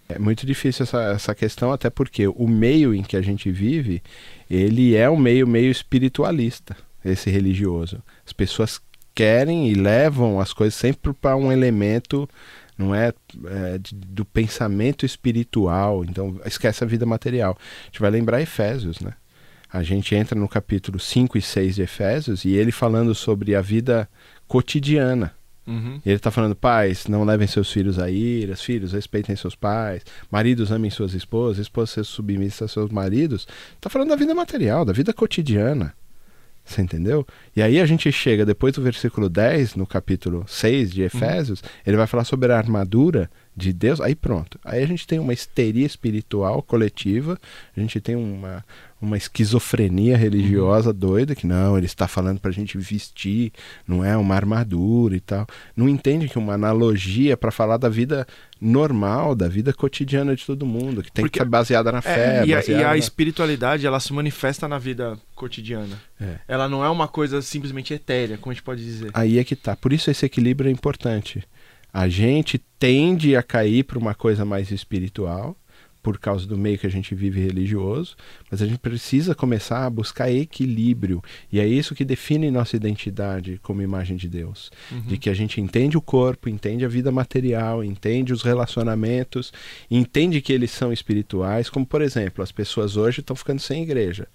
É 0.09 0.17
muito 0.17 0.45
difícil 0.45 0.83
essa, 0.83 1.01
essa 1.03 1.35
questão, 1.35 1.71
até 1.71 1.89
porque 1.89 2.27
o 2.27 2.47
meio 2.47 2.95
em 2.95 3.03
que 3.03 3.17
a 3.17 3.21
gente 3.21 3.51
vive, 3.51 4.01
ele 4.49 4.95
é 4.95 5.09
um 5.09 5.17
meio 5.17 5.45
meio 5.45 5.69
espiritualista, 5.69 6.77
esse 7.03 7.29
religioso. 7.29 8.01
As 8.25 8.31
pessoas 8.31 8.79
querem 9.13 9.69
e 9.69 9.73
levam 9.73 10.39
as 10.39 10.53
coisas 10.53 10.75
sempre 10.75 11.11
para 11.11 11.35
um 11.35 11.51
elemento, 11.51 12.29
não 12.77 12.93
é, 12.93 13.13
é, 13.45 13.77
de- 13.77 13.95
do 13.95 14.23
pensamento 14.23 15.05
espiritual. 15.05 16.05
Então, 16.05 16.39
esquece 16.45 16.83
a 16.83 16.87
vida 16.87 17.05
material. 17.05 17.57
A 17.59 17.85
gente 17.85 17.99
vai 17.99 18.11
lembrar 18.11 18.41
Efésios, 18.41 18.99
né? 18.99 19.13
A 19.71 19.83
gente 19.83 20.15
entra 20.15 20.39
no 20.39 20.47
capítulo 20.47 20.99
5 20.99 21.37
e 21.37 21.41
6 21.41 21.75
de 21.75 21.81
Efésios 21.81 22.45
e 22.45 22.51
ele 22.53 22.71
falando 22.71 23.13
sobre 23.13 23.55
a 23.55 23.61
vida 23.61 24.09
cotidiana. 24.47 25.33
Uhum. 25.67 25.99
Ele 26.05 26.15
está 26.15 26.31
falando, 26.31 26.55
pais, 26.55 27.07
não 27.07 27.25
levem 27.25 27.45
seus 27.45 27.69
filhos 27.69 27.99
a 27.99 28.09
iras, 28.09 28.61
filhos, 28.61 28.93
respeitem 28.93 29.35
seus 29.35 29.53
pais, 29.53 30.03
maridos, 30.31 30.71
amem 30.71 30.89
suas 30.89 31.13
esposas, 31.13 31.57
esposas, 31.57 31.89
sejam 31.89 32.05
submissas 32.05 32.71
a 32.71 32.73
seus 32.73 32.89
maridos. 32.89 33.45
Está 33.75 33.89
falando 33.89 34.09
da 34.09 34.15
vida 34.15 34.33
material, 34.33 34.85
da 34.85 34.93
vida 34.93 35.13
cotidiana. 35.13 35.93
Você 36.67 36.81
entendeu? 36.81 37.25
E 37.55 37.61
aí 37.61 37.79
a 37.79 37.85
gente 37.85 38.11
chega, 38.11 38.45
depois 38.45 38.73
do 38.73 38.81
versículo 38.81 39.29
10, 39.29 39.75
no 39.75 39.87
capítulo 39.87 40.43
6 40.45 40.91
de 40.91 41.01
Efésios, 41.01 41.63
ele 41.85 41.95
vai 41.95 42.05
falar 42.05 42.25
sobre 42.25 42.51
a 42.51 42.57
armadura 42.57 43.29
de 43.55 43.71
Deus. 43.71 44.01
Aí 44.01 44.13
pronto. 44.13 44.59
Aí 44.65 44.83
a 44.83 44.85
gente 44.85 45.07
tem 45.07 45.17
uma 45.17 45.31
histeria 45.31 45.85
espiritual 45.85 46.61
coletiva, 46.61 47.39
a 47.75 47.79
gente 47.79 48.01
tem 48.01 48.17
uma, 48.17 48.65
uma 48.99 49.15
esquizofrenia 49.17 50.17
religiosa 50.17 50.91
doida, 50.91 51.35
que 51.35 51.45
não, 51.45 51.77
ele 51.77 51.85
está 51.85 52.07
falando 52.07 52.39
para 52.39 52.49
a 52.49 52.53
gente 52.53 52.77
vestir, 52.77 53.51
não 53.87 54.03
é 54.03 54.17
uma 54.17 54.33
armadura 54.35 55.15
e 55.15 55.19
tal. 55.19 55.45
Não 55.75 55.87
entende 55.87 56.27
que 56.27 56.37
uma 56.39 56.53
analogia 56.53 57.37
para 57.37 57.51
falar 57.51 57.77
da 57.77 57.89
vida 57.89 58.25
normal, 58.59 59.35
da 59.35 59.47
vida 59.47 59.71
cotidiana 59.71 60.35
de 60.35 60.43
todo 60.45 60.65
mundo, 60.65 61.03
que 61.03 61.11
tem 61.11 61.23
Porque- 61.23 61.37
que 61.39 61.45
ser 61.45 61.49
baseada 61.49 61.91
na 61.91 62.01
fé. 62.01 62.39
É, 62.41 62.45
e, 62.47 62.53
a, 62.55 62.63
e 62.65 62.73
a 62.83 62.87
na- 62.89 62.97
espiritualidade, 62.97 63.85
ela 63.85 63.99
se 63.99 64.11
manifesta 64.13 64.67
na 64.67 64.79
vida 64.79 65.17
cotidiana. 65.35 66.01
É. 66.19 66.37
Ela 66.47 66.67
não 66.67 66.83
é 66.83 66.89
uma 66.89 67.07
coisa 67.07 67.39
simplesmente 67.41 67.93
etérea, 67.93 68.37
como 68.37 68.51
a 68.51 68.53
gente 68.55 68.63
pode 68.63 68.83
dizer. 68.83 69.11
Aí 69.13 69.37
é 69.37 69.43
que 69.43 69.55
tá. 69.55 69.75
Por 69.75 69.93
isso 69.93 70.09
esse 70.09 70.25
equilíbrio 70.25 70.69
é 70.69 70.71
importante. 70.71 71.43
A 71.93 72.09
gente 72.09 72.59
tende 72.79 73.35
a 73.35 73.43
cair 73.43 73.83
para 73.83 73.97
uma 73.99 74.15
coisa 74.15 74.43
mais 74.43 74.71
espiritual, 74.71 75.55
por 76.01 76.17
causa 76.17 76.47
do 76.47 76.57
meio 76.57 76.77
que 76.77 76.87
a 76.87 76.89
gente 76.89 77.13
vive 77.13 77.39
religioso, 77.39 78.15
mas 78.49 78.61
a 78.61 78.65
gente 78.65 78.79
precisa 78.79 79.35
começar 79.35 79.85
a 79.85 79.89
buscar 79.89 80.31
equilíbrio. 80.31 81.21
E 81.51 81.59
é 81.59 81.67
isso 81.67 81.95
que 81.95 82.05
define 82.05 82.49
nossa 82.49 82.75
identidade 82.75 83.59
como 83.61 83.81
imagem 83.81 84.15
de 84.15 84.27
Deus. 84.27 84.71
De 85.07 85.17
que 85.17 85.29
a 85.29 85.33
gente 85.33 85.59
entende 85.59 85.97
o 85.97 86.01
corpo, 86.01 86.49
entende 86.49 86.85
a 86.85 86.87
vida 86.87 87.11
material, 87.11 87.83
entende 87.83 88.31
os 88.33 88.41
relacionamentos, 88.41 89.51
entende 89.91 90.41
que 90.41 90.53
eles 90.53 90.71
são 90.71 90.93
espirituais, 90.93 91.69
como 91.69 91.85
por 91.85 92.01
exemplo, 92.01 92.43
as 92.43 92.51
pessoas 92.51 92.95
hoje 92.95 93.19
estão 93.19 93.35
ficando 93.35 93.59
sem 93.59 93.83
igreja, 93.83 94.27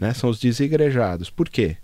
né? 0.00 0.12
São 0.12 0.30
os 0.30 0.38
desigrejados. 0.38 1.30
Por 1.30 1.48
quê? 1.48 1.76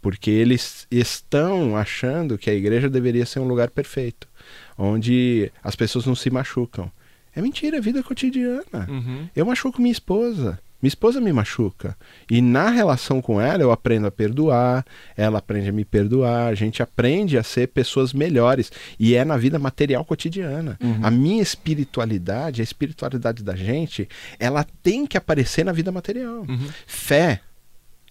porque 0.00 0.30
eles 0.30 0.86
estão 0.90 1.76
achando 1.76 2.38
que 2.38 2.48
a 2.48 2.54
igreja 2.54 2.88
deveria 2.88 3.26
ser 3.26 3.40
um 3.40 3.48
lugar 3.48 3.70
perfeito, 3.70 4.28
onde 4.76 5.50
as 5.62 5.74
pessoas 5.74 6.06
não 6.06 6.14
se 6.14 6.30
machucam. 6.30 6.90
É 7.38 7.42
mentira, 7.42 7.76
é 7.76 7.80
vida 7.80 8.02
cotidiana. 8.02 8.86
Uhum. 8.88 9.28
Eu 9.34 9.46
machuco 9.46 9.80
minha 9.80 9.92
esposa. 9.92 10.58
Minha 10.82 10.88
esposa 10.88 11.20
me 11.20 11.32
machuca. 11.32 11.96
E 12.28 12.40
na 12.40 12.68
relação 12.68 13.20
com 13.20 13.40
ela, 13.40 13.62
eu 13.62 13.70
aprendo 13.70 14.06
a 14.08 14.10
perdoar, 14.10 14.84
ela 15.16 15.38
aprende 15.38 15.68
a 15.68 15.72
me 15.72 15.84
perdoar, 15.84 16.48
a 16.48 16.54
gente 16.54 16.82
aprende 16.82 17.38
a 17.38 17.42
ser 17.44 17.68
pessoas 17.68 18.12
melhores. 18.12 18.72
E 18.98 19.14
é 19.14 19.24
na 19.24 19.36
vida 19.36 19.56
material 19.58 20.04
cotidiana. 20.04 20.76
A 21.02 21.10
minha 21.12 21.42
espiritualidade, 21.42 22.60
a 22.60 22.64
espiritualidade 22.64 23.42
da 23.44 23.54
gente, 23.54 24.08
ela 24.38 24.64
tem 24.82 25.06
que 25.06 25.16
aparecer 25.16 25.64
na 25.64 25.72
vida 25.72 25.92
material. 25.92 26.44
Uhum. 26.48 26.68
Fé 26.86 27.40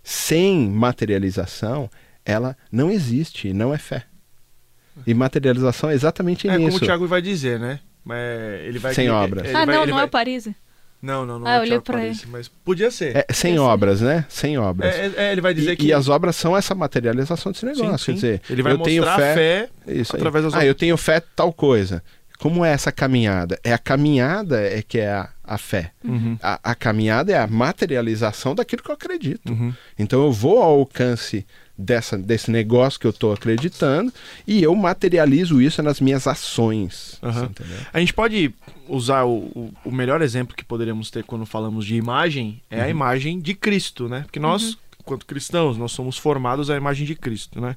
sem 0.04 0.70
materialização, 0.70 1.90
ela 2.26 2.56
não 2.72 2.90
existe, 2.90 3.52
não 3.52 3.74
é 3.74 3.78
fé. 3.78 4.06
E 5.06 5.14
materialização 5.14 5.90
é 5.90 5.94
exatamente 5.94 6.48
É 6.48 6.54
como 6.54 6.66
nisso. 6.66 6.78
o 6.78 6.82
Thiago 6.82 7.06
vai 7.08 7.22
dizer, 7.22 7.60
né? 7.60 7.80
Mas 8.08 8.66
ele 8.66 8.80
vai 8.80 8.94
Sem 8.94 9.06
ele- 9.06 9.14
obras. 9.14 9.44
ele 9.46 9.56
ah, 9.56 9.66
vai- 9.66 9.76
não, 9.76 9.82
ele 9.84 9.92
não 9.92 9.98
vai- 9.98 10.06
é 10.06 10.08
o 10.08 10.10
Paris. 10.12 10.50
Não, 11.00 11.26
não, 11.28 11.38
não 11.40 11.46
Ah, 11.48 11.52
é 11.52 11.56
eu 11.58 11.60
o 11.60 11.62
olhei 11.64 11.80
pra 11.80 11.94
Paris, 12.00 12.26
mas 12.26 12.48
podia 12.48 12.90
ser. 12.90 13.16
É, 13.16 13.26
sem 13.32 13.52
Esse- 13.54 13.60
obras, 13.60 14.02
né? 14.02 14.26
Sem 14.30 14.58
obras. 14.58 14.96
É, 14.96 15.12
é, 15.16 15.32
ele 15.32 15.42
vai 15.42 15.54
dizer 15.54 15.74
E, 15.74 15.76
que 15.76 15.86
e 15.88 15.94
as 15.94 16.10
obras 16.10 16.36
são 16.36 16.58
essa 16.58 16.74
materialização 16.74 17.52
desse 17.52 17.68
Sim, 17.76 17.82
negócio. 17.84 17.98
sim. 18.00 18.06
Quer 18.06 18.14
dizer, 18.16 18.42
ele 18.50 18.64
vai 18.64 18.72
eu 18.74 18.78
tenho 18.80 19.04
mostrar 19.04 19.18
fé, 19.24 19.32
a 19.32 19.36
fé 19.36 19.70
Isso 19.94 20.16
através 20.16 20.44
das 20.46 20.54
Ah, 20.54 20.58
obras. 20.58 20.68
eu 20.70 20.74
tenho 20.76 20.98
fé 20.98 21.22
tal 21.36 21.54
coisa. 21.54 22.02
Como 22.40 22.66
é 22.66 22.72
essa 22.72 22.92
caminhada? 22.92 23.60
É 23.64 23.74
a 23.74 23.78
caminhada 23.78 24.60
é 24.62 24.82
que 24.82 25.00
é 25.00 25.10
a, 25.12 25.30
a 25.44 25.58
fé. 25.58 25.92
Uhum, 26.04 26.38
A, 26.42 26.60
a 26.64 26.76
caminhada 26.76 27.32
é 27.32 27.38
a 27.38 27.46
materialização 27.48 28.56
daquilo 28.56 28.82
que 28.84 28.90
eu 28.90 28.96
acredito. 28.96 29.52
uhum. 29.52 29.74
Então 30.00 30.24
eu 30.24 30.32
vou 30.32 30.62
ao 30.62 30.80
alcance 30.80 31.46
dessa, 31.78 32.18
desse 32.18 32.50
negócio 32.50 33.00
que 33.00 33.06
eu 33.06 33.12
estou 33.12 33.32
acreditando 33.32 34.12
e 34.48 34.64
eu 34.64 34.74
materializo 34.76 35.62
isso 35.62 35.84
nas 35.84 36.02
minhas 36.02 36.26
ações. 36.26 37.20
Você 37.22 37.46
entendeu? 37.46 37.78
A 37.94 38.00
gente 38.00 38.14
pode 38.14 38.54
usar 38.88 39.26
o, 39.26 39.72
o, 39.86 39.92
melhor 39.92 40.22
exemplo 40.22 40.56
que 40.56 40.66
poderíamos 40.66 41.12
ter 41.12 41.24
quando 41.24 41.46
falamos 41.46 41.86
de 41.86 41.96
imagem 41.96 42.62
é 42.70 42.78
Uhum. 42.78 42.84
a 42.84 42.90
imagem 42.90 43.40
de 43.40 43.54
Cristo, 43.54 44.08
né? 44.08 44.22
Porque 44.22 44.40
nós, 44.40 44.78
enquanto 45.00 45.26
cristãos, 45.26 45.78
nós 45.78 45.92
somos 45.92 46.18
formados 46.18 46.70
à 46.70 46.78
imagem 46.78 47.06
de 47.06 47.16
Cristo, 47.16 47.60
né? 47.60 47.76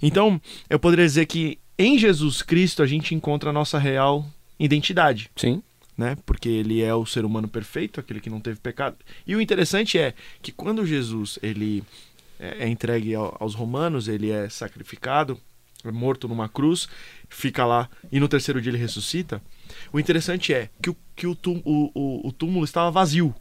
Então, 0.00 0.40
eu 0.68 0.78
poderia 0.78 1.04
dizer 1.04 1.26
que 1.26 1.58
em 1.78 1.98
Jesus 1.98 2.42
Cristo 2.42 2.82
a 2.82 2.86
gente 2.86 3.14
encontra 3.14 3.50
a 3.50 3.52
nossa 3.52 3.78
real 3.78 4.26
identidade, 4.58 5.30
Sim. 5.36 5.62
né? 5.96 6.16
Porque 6.24 6.48
ele 6.48 6.82
é 6.82 6.94
o 6.94 7.04
ser 7.04 7.24
humano 7.24 7.48
perfeito, 7.48 8.00
aquele 8.00 8.20
que 8.20 8.30
não 8.30 8.40
teve 8.40 8.58
pecado. 8.58 8.96
E 9.26 9.36
o 9.36 9.40
interessante 9.40 9.98
é 9.98 10.14
que 10.40 10.50
quando 10.52 10.86
Jesus 10.86 11.38
ele 11.42 11.84
é 12.38 12.64
é 12.64 12.68
entregue 12.68 13.14
ao- 13.14 13.36
aos 13.40 13.54
romanos, 13.54 14.08
ele 14.08 14.30
é 14.30 14.48
sacrificado, 14.48 15.38
é 15.84 15.90
morto 15.90 16.26
numa 16.28 16.48
cruz, 16.48 16.88
fica 17.28 17.64
lá 17.64 17.88
e 18.10 18.18
no 18.20 18.28
terceiro 18.28 18.60
dia 18.60 18.70
ele 18.70 18.78
ressuscita. 18.78 19.40
O 19.92 19.98
interessante 20.00 20.52
é 20.54 20.68
que 20.82 20.90
o, 20.90 20.96
que 21.14 21.26
o, 21.26 21.34
tum- 21.34 21.62
o- 21.64 21.90
o- 21.94 22.28
o 22.28 22.32
túmulo 22.32 22.64
estava 22.64 22.90
vazio, 22.90 23.34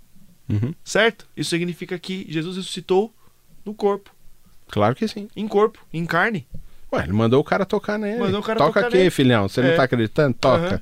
Uhum. 0.49 0.73
certo? 0.83 1.27
Isso 1.35 1.49
significa 1.49 1.97
que 1.97 2.25
Jesus 2.29 2.57
ressuscitou 2.57 3.13
no 3.65 3.73
corpo, 3.73 4.11
Claro 4.67 4.95
que 4.95 5.07
sim. 5.07 5.27
em 5.35 5.47
corpo, 5.47 5.79
em 5.93 6.05
carne. 6.05 6.45
Ué, 6.93 7.03
ele 7.03 7.13
mandou 7.13 7.41
o 7.41 7.43
cara 7.43 7.65
tocar 7.65 7.97
nele. 7.97 8.19
Mandou 8.19 8.39
o 8.39 8.43
cara 8.43 8.57
Toca 8.59 8.73
tocar 8.73 8.87
aqui, 8.87 8.97
nele. 8.97 9.09
filhão. 9.09 9.49
Você 9.49 9.59
É. 9.61 9.69
não 9.69 9.75
tá 9.75 9.83
acreditando? 9.83 10.35
Toca. 10.39 10.67
Aham. 10.67 10.81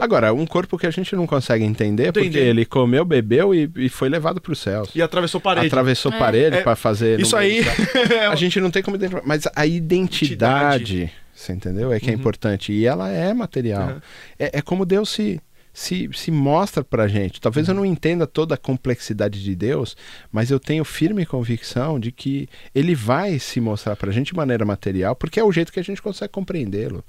Agora, 0.00 0.32
um 0.34 0.46
corpo 0.46 0.76
que 0.76 0.86
a 0.86 0.90
gente 0.90 1.14
não 1.16 1.26
consegue 1.26 1.64
entender, 1.64 2.12
porque 2.12 2.38
ele 2.38 2.64
comeu, 2.64 3.04
bebeu 3.04 3.54
e, 3.54 3.70
e 3.76 3.88
foi 3.88 4.08
levado 4.08 4.40
para 4.40 4.52
os 4.52 4.58
céus. 4.58 4.90
E 4.94 5.00
atravessou 5.02 5.40
parede. 5.40 5.66
Atravessou 5.68 6.12
É. 6.12 6.18
parede 6.18 6.56
É, 6.56 6.62
para 6.62 6.76
fazer. 6.76 7.20
Isso 7.20 7.36
aí. 7.36 7.62
céu. 7.62 8.30
A 8.32 8.34
gente 8.36 8.60
não 8.60 8.70
tem 8.70 8.82
como 8.82 8.96
identificar. 8.96 9.26
Mas 9.26 9.46
a 9.54 9.66
identidade, 9.66 11.10
você 11.34 11.52
entendeu? 11.52 11.92
É 11.92 12.00
que 12.00 12.10
é 12.10 12.12
Uhum. 12.14 12.18
importante. 12.18 12.72
E 12.72 12.86
ela 12.86 13.08
é 13.10 13.32
material. 13.32 13.88
Uhum. 13.88 14.00
É, 14.38 14.58
é 14.58 14.62
como 14.62 14.84
Deus 14.84 15.08
se, 15.10 15.40
se, 15.78 16.08
se 16.14 16.30
mostra 16.30 16.82
pra 16.82 17.06
gente. 17.06 17.38
Talvez 17.38 17.68
eu 17.68 17.74
Uhum. 17.74 17.80
não 17.80 17.86
entenda 17.86 18.26
toda 18.26 18.54
a 18.54 18.58
complexidade 18.58 19.44
de 19.44 19.54
Deus, 19.54 19.94
mas 20.32 20.50
eu 20.50 20.58
tenho 20.58 20.82
firme 20.86 21.26
convicção 21.26 22.00
de 22.00 22.10
que 22.10 22.48
Ele 22.74 22.94
vai 22.94 23.38
se 23.38 23.60
mostrar 23.60 23.94
pra 23.94 24.10
gente 24.10 24.28
de 24.28 24.34
maneira 24.34 24.64
material, 24.64 25.14
porque 25.14 25.38
é 25.38 25.44
o 25.44 25.52
jeito 25.52 25.70
que 25.70 25.78
a 25.78 25.84
gente 25.84 26.00
consegue 26.00 26.32
compreendê-lo. 26.32 27.04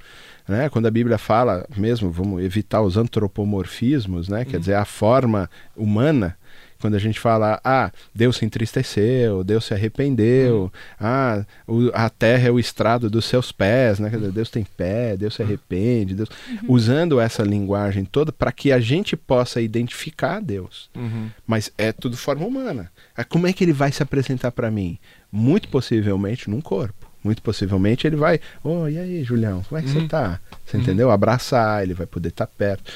Né? 0.46 0.68
Quando 0.68 0.86
a 0.86 0.92
Bíblia 0.92 1.18
fala, 1.18 1.66
mesmo, 1.78 2.12
vamos 2.12 2.44
evitar 2.44 2.82
os 2.82 2.98
antropomorfismos, 2.98 4.28
né? 4.28 4.40
Uhum. 4.40 4.46
quer 4.46 4.60
dizer, 4.60 4.74
a 4.76 4.84
forma 4.86 5.50
humana. 5.74 6.38
Quando 6.80 6.96
a 6.96 7.00
gente 7.00 7.20
fala, 7.20 7.60
ah, 7.64 7.92
Deus 8.14 8.38
se 8.38 8.46
entristeceu, 8.46 9.44
Deus 9.44 9.66
se 9.66 9.74
arrependeu, 9.74 10.72
ah, 11.00 11.44
o- 11.68 11.90
a 11.94 12.10
terra 12.10 12.48
é 12.48 12.52
o 12.52 12.60
estrado 12.60 13.10
dos 13.10 13.26
seus 13.26 13.52
pés, 13.52 14.00
né? 14.00 14.10
Quer 14.10 14.18
dizer, 14.18 14.32
Deus 14.32 14.50
tem 14.50 14.64
pé, 14.64 15.18
Deus 15.18 15.36
se 15.36 15.42
arrepende, 15.42 16.14
Deus... 16.16 16.30
usando 16.68 17.20
essa 17.20 17.44
linguagem 17.44 18.06
toda 18.06 18.32
para 18.32 18.52
que 18.52 18.72
a 18.72 18.80
gente 18.80 19.16
possa 19.18 19.62
identificar 19.62 20.40
Deus. 20.42 20.90
Uhum. 20.96 21.30
Mas 21.46 21.72
é 21.78 21.92
tudo 21.92 22.16
forma 22.18 22.46
humana. 22.46 22.92
Ah, 23.16 23.24
Como 23.24 23.48
é 23.48 23.54
que 23.54 23.64
ele 23.64 23.74
vai 23.74 23.92
se 23.92 24.04
apresentar 24.04 24.52
para 24.52 24.70
mim? 24.72 24.98
Muito 25.32 25.68
possivelmente 25.70 26.50
num 26.50 26.62
corpo. 26.62 27.08
Muito 27.24 27.42
possivelmente 27.42 28.08
ele 28.08 28.16
vai, 28.16 28.40
oh, 28.64 28.88
e 28.88 28.98
aí, 28.98 29.24
Julião, 29.24 29.62
como 29.68 29.78
é 29.80 29.82
que 29.84 29.90
Uhum. 29.90 30.02
você 30.02 30.08
tá? 30.08 30.40
Você 30.66 30.78
entendeu? 30.78 31.12
Abraçar, 31.12 31.84
ele 31.84 31.94
vai 31.94 32.06
poder 32.08 32.30
estar 32.30 32.48
perto. 32.48 32.92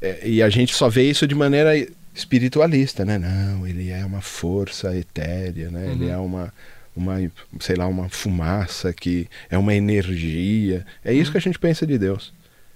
É, 0.00 0.28
e 0.28 0.42
a 0.42 0.48
gente 0.48 0.74
só 0.74 0.88
vê 0.88 1.08
isso 1.08 1.26
de 1.26 1.34
maneira 1.34 1.70
espiritualista, 2.14 3.04
né? 3.04 3.18
Não, 3.18 3.66
ele 3.66 3.90
é 3.90 4.04
uma 4.04 4.20
força 4.20 4.96
etérea, 4.96 5.70
né? 5.70 5.90
Ele 5.92 6.04
Uhum. 6.06 6.10
é 6.12 6.16
uma, 6.18 6.54
uma, 6.96 7.30
sei 7.60 7.76
lá, 7.76 7.86
uma 7.86 8.08
fumaça 8.08 8.92
que 8.92 9.26
é 9.50 9.56
uma 9.58 9.74
energia. 9.74 10.84
É 11.04 11.12
isso 11.12 11.30
que 11.32 11.38
a 11.38 11.40
gente 11.40 11.58
pensa 11.58 11.86
de 11.86 11.98
Deus. 11.98 12.32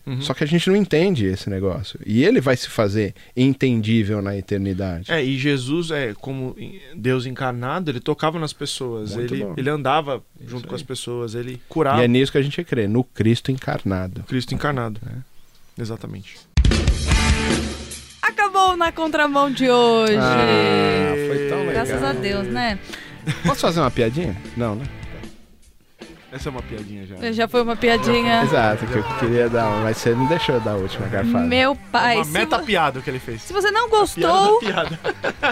Uhum. 0.07 0.20
Só 0.22 0.33
que 0.35 0.44
a 0.44 0.46
gente 0.46 0.68
não 0.68 0.77
entende 0.77 1.27
esse 1.27 1.51
negócio. 1.51 1.99
E 2.07 2.25
ele 2.25 2.40
vai 2.40 2.57
se 2.57 2.68
fazer 2.68 3.12
entendível 3.37 4.22
na 4.22 4.37
eternidade. 4.37 5.11
É, 5.11 5.20
e 5.25 5.37
Jesus, 5.37 5.90
é 5.90 6.14
como 6.14 6.55
Deus 6.94 7.27
encarnado, 7.27 7.90
ele 7.90 7.99
tocava 7.99 8.38
nas 8.38 8.53
pessoas, 8.53 9.16
Muito 9.16 9.35
ele, 9.35 9.44
bom. 9.44 9.55
ele 9.57 9.68
andava 9.68 10.22
Isso 10.40 10.49
junto 10.51 10.68
com 10.68 10.75
aí. 10.75 10.81
as 10.81 10.83
pessoas, 10.85 11.35
ele 11.35 11.55
E 11.55 11.61
curava 11.68 12.05
é 12.05 12.07
nisso 12.07 12.31
que 12.31 12.38
a 12.38 12.42
gente 12.42 12.62
crê, 12.62 12.87
no 12.87 13.03
Cristo 13.03 13.51
encarnado. 13.51 14.22
Cristo 14.29 14.55
encarnado. 14.55 15.01
É. 15.12 15.83
Exatamente. 15.83 16.37
Na 18.74 18.90
contramão 18.90 19.50
de 19.50 19.70
hoje. 19.70 20.16
Ah, 20.16 21.14
foi 21.29 21.48
tão 21.48 21.59
legal. 21.66 21.74
Graças 21.74 22.02
a 22.02 22.12
Deus, 22.12 22.46
né? 22.48 22.79
Posso 23.44 23.61
fazer 23.61 23.81
uma 23.81 23.90
piadinha? 23.90 24.37
Não, 24.57 24.74
né? 24.76 24.85
Essa 26.33 26.48
é 26.48 26.50
uma 26.50 26.62
piadinha 26.62 27.07
já. 27.07 27.33
Já 27.33 27.48
foi 27.48 27.62
uma 27.62 27.76
piadinha. 27.76 28.42
Exato, 28.42 28.87
que 28.87 28.96
eu 28.96 29.05
queria 29.18 29.48
dar 29.48 29.68
uma, 29.68 29.85
mas 29.85 29.96
você 29.96 30.11
não 30.11 30.26
deixou 30.26 30.57
eu 30.57 30.61
dar 30.61 30.72
a 30.72 30.76
última 30.76 31.07
garfada. 31.09 31.46
Meu 31.46 31.76
pai, 31.90 32.16
uma 32.16 32.24
meta 32.26 32.59
piada 32.59 33.00
que 33.00 33.09
ele 33.09 33.18
fez. 33.18 33.42
se 33.42 33.52
você 33.52 33.70
não 33.70 33.88
Piada 33.88 34.00
gostou, 34.00 34.61
da 34.61 34.66
piada. 34.66 34.98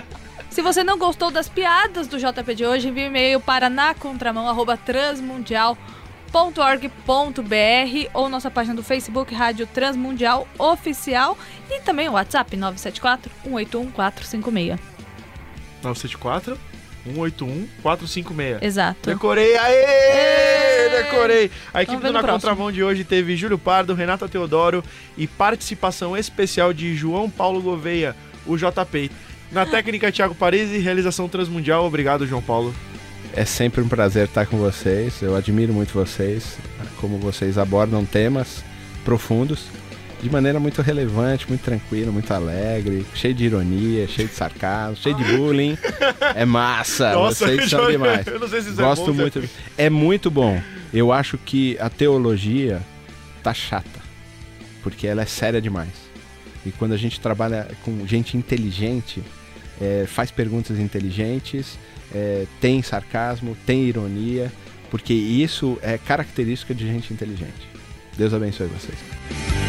se 0.50 0.60
você 0.60 0.84
não 0.84 0.98
gostou 0.98 1.30
das 1.30 1.48
piadas 1.48 2.06
do 2.06 2.18
JP 2.18 2.54
de 2.54 2.66
hoje, 2.66 2.88
envie 2.88 3.04
um 3.04 3.06
e-mail 3.06 3.40
para 3.40 3.70
nacontramão@transmundial.org.br 6.34 8.10
ou 8.12 8.28
nossa 8.28 8.50
página 8.50 8.74
do 8.74 8.82
Facebook 8.82 9.32
Rádio 9.32 9.66
Transmundial 9.68 10.48
Oficial 10.58 11.38
e 11.70 11.80
também 11.80 12.08
o 12.08 12.12
WhatsApp 12.12 12.56
974 12.56 13.30
181 13.44 13.90
456. 13.92 14.80
974 15.82 16.58
181 17.04 17.68
456. 17.82 18.62
Exato. 18.62 19.10
Decorei, 19.10 19.56
aê! 19.56 19.74
Ê! 19.74 21.02
Decorei! 21.02 21.50
A 21.72 21.82
equipe 21.82 22.02
do 22.02 22.12
Na 22.12 22.20
próximo. 22.20 22.40
Contramão 22.40 22.72
de 22.72 22.82
hoje 22.82 23.04
teve 23.04 23.36
Júlio 23.36 23.58
Pardo, 23.58 23.94
Renata 23.94 24.28
Teodoro 24.28 24.82
e 25.16 25.26
participação 25.26 26.16
especial 26.16 26.72
de 26.72 26.96
João 26.96 27.30
Paulo 27.30 27.62
Gouveia, 27.62 28.16
o 28.46 28.56
JP. 28.56 29.10
Na 29.52 29.64
técnica, 29.64 30.10
Thiago 30.10 30.34
Paris 30.34 30.70
e 30.72 30.78
realização 30.78 31.28
transmundial. 31.28 31.84
Obrigado, 31.84 32.26
João 32.26 32.42
Paulo. 32.42 32.74
É 33.36 33.44
sempre 33.44 33.82
um 33.82 33.88
prazer 33.88 34.26
estar 34.26 34.46
com 34.46 34.56
vocês. 34.56 35.20
Eu 35.20 35.34
admiro 35.34 35.72
muito 35.72 35.92
vocês, 35.92 36.56
como 37.00 37.18
vocês 37.18 37.58
abordam 37.58 38.04
temas 38.04 38.64
profundos 39.04 39.66
de 40.22 40.30
maneira 40.30 40.58
muito 40.58 40.80
relevante, 40.80 41.46
muito 41.48 41.62
tranquila, 41.62 42.10
muito 42.10 42.32
alegre, 42.32 43.04
cheio 43.14 43.34
de 43.34 43.44
ironia, 43.44 44.06
cheio 44.08 44.26
de 44.26 44.34
sarcasmo, 44.34 44.96
cheio 44.96 45.14
de 45.16 45.24
bullying. 45.36 45.76
É 46.34 46.44
massa, 46.44 47.14
vocês 47.16 47.68
são 47.68 47.90
demais. 47.90 48.26
Eu 48.26 48.40
não 48.40 48.48
sei 48.48 48.62
se 48.62 48.68
isso 48.70 48.76
Gosto 48.76 49.02
é 49.02 49.06
bom, 49.06 49.12
muito. 49.14 49.50
É 49.76 49.90
muito 49.90 50.30
bom. 50.30 50.60
Eu 50.92 51.12
acho 51.12 51.38
que 51.38 51.76
a 51.78 51.88
teologia 51.90 52.80
tá 53.42 53.52
chata, 53.52 54.00
porque 54.82 55.06
ela 55.06 55.22
é 55.22 55.26
séria 55.26 55.60
demais. 55.60 55.90
E 56.64 56.72
quando 56.72 56.92
a 56.92 56.96
gente 56.96 57.20
trabalha 57.20 57.68
com 57.84 58.06
gente 58.06 58.36
inteligente, 58.36 59.22
é, 59.80 60.04
faz 60.06 60.30
perguntas 60.30 60.78
inteligentes, 60.78 61.78
é, 62.14 62.46
tem 62.60 62.82
sarcasmo, 62.82 63.56
tem 63.66 63.84
ironia, 63.84 64.52
porque 64.90 65.12
isso 65.12 65.78
é 65.82 65.98
característica 65.98 66.74
de 66.74 66.86
gente 66.86 67.12
inteligente. 67.12 67.68
Deus 68.16 68.32
abençoe 68.32 68.68
vocês. 68.68 69.63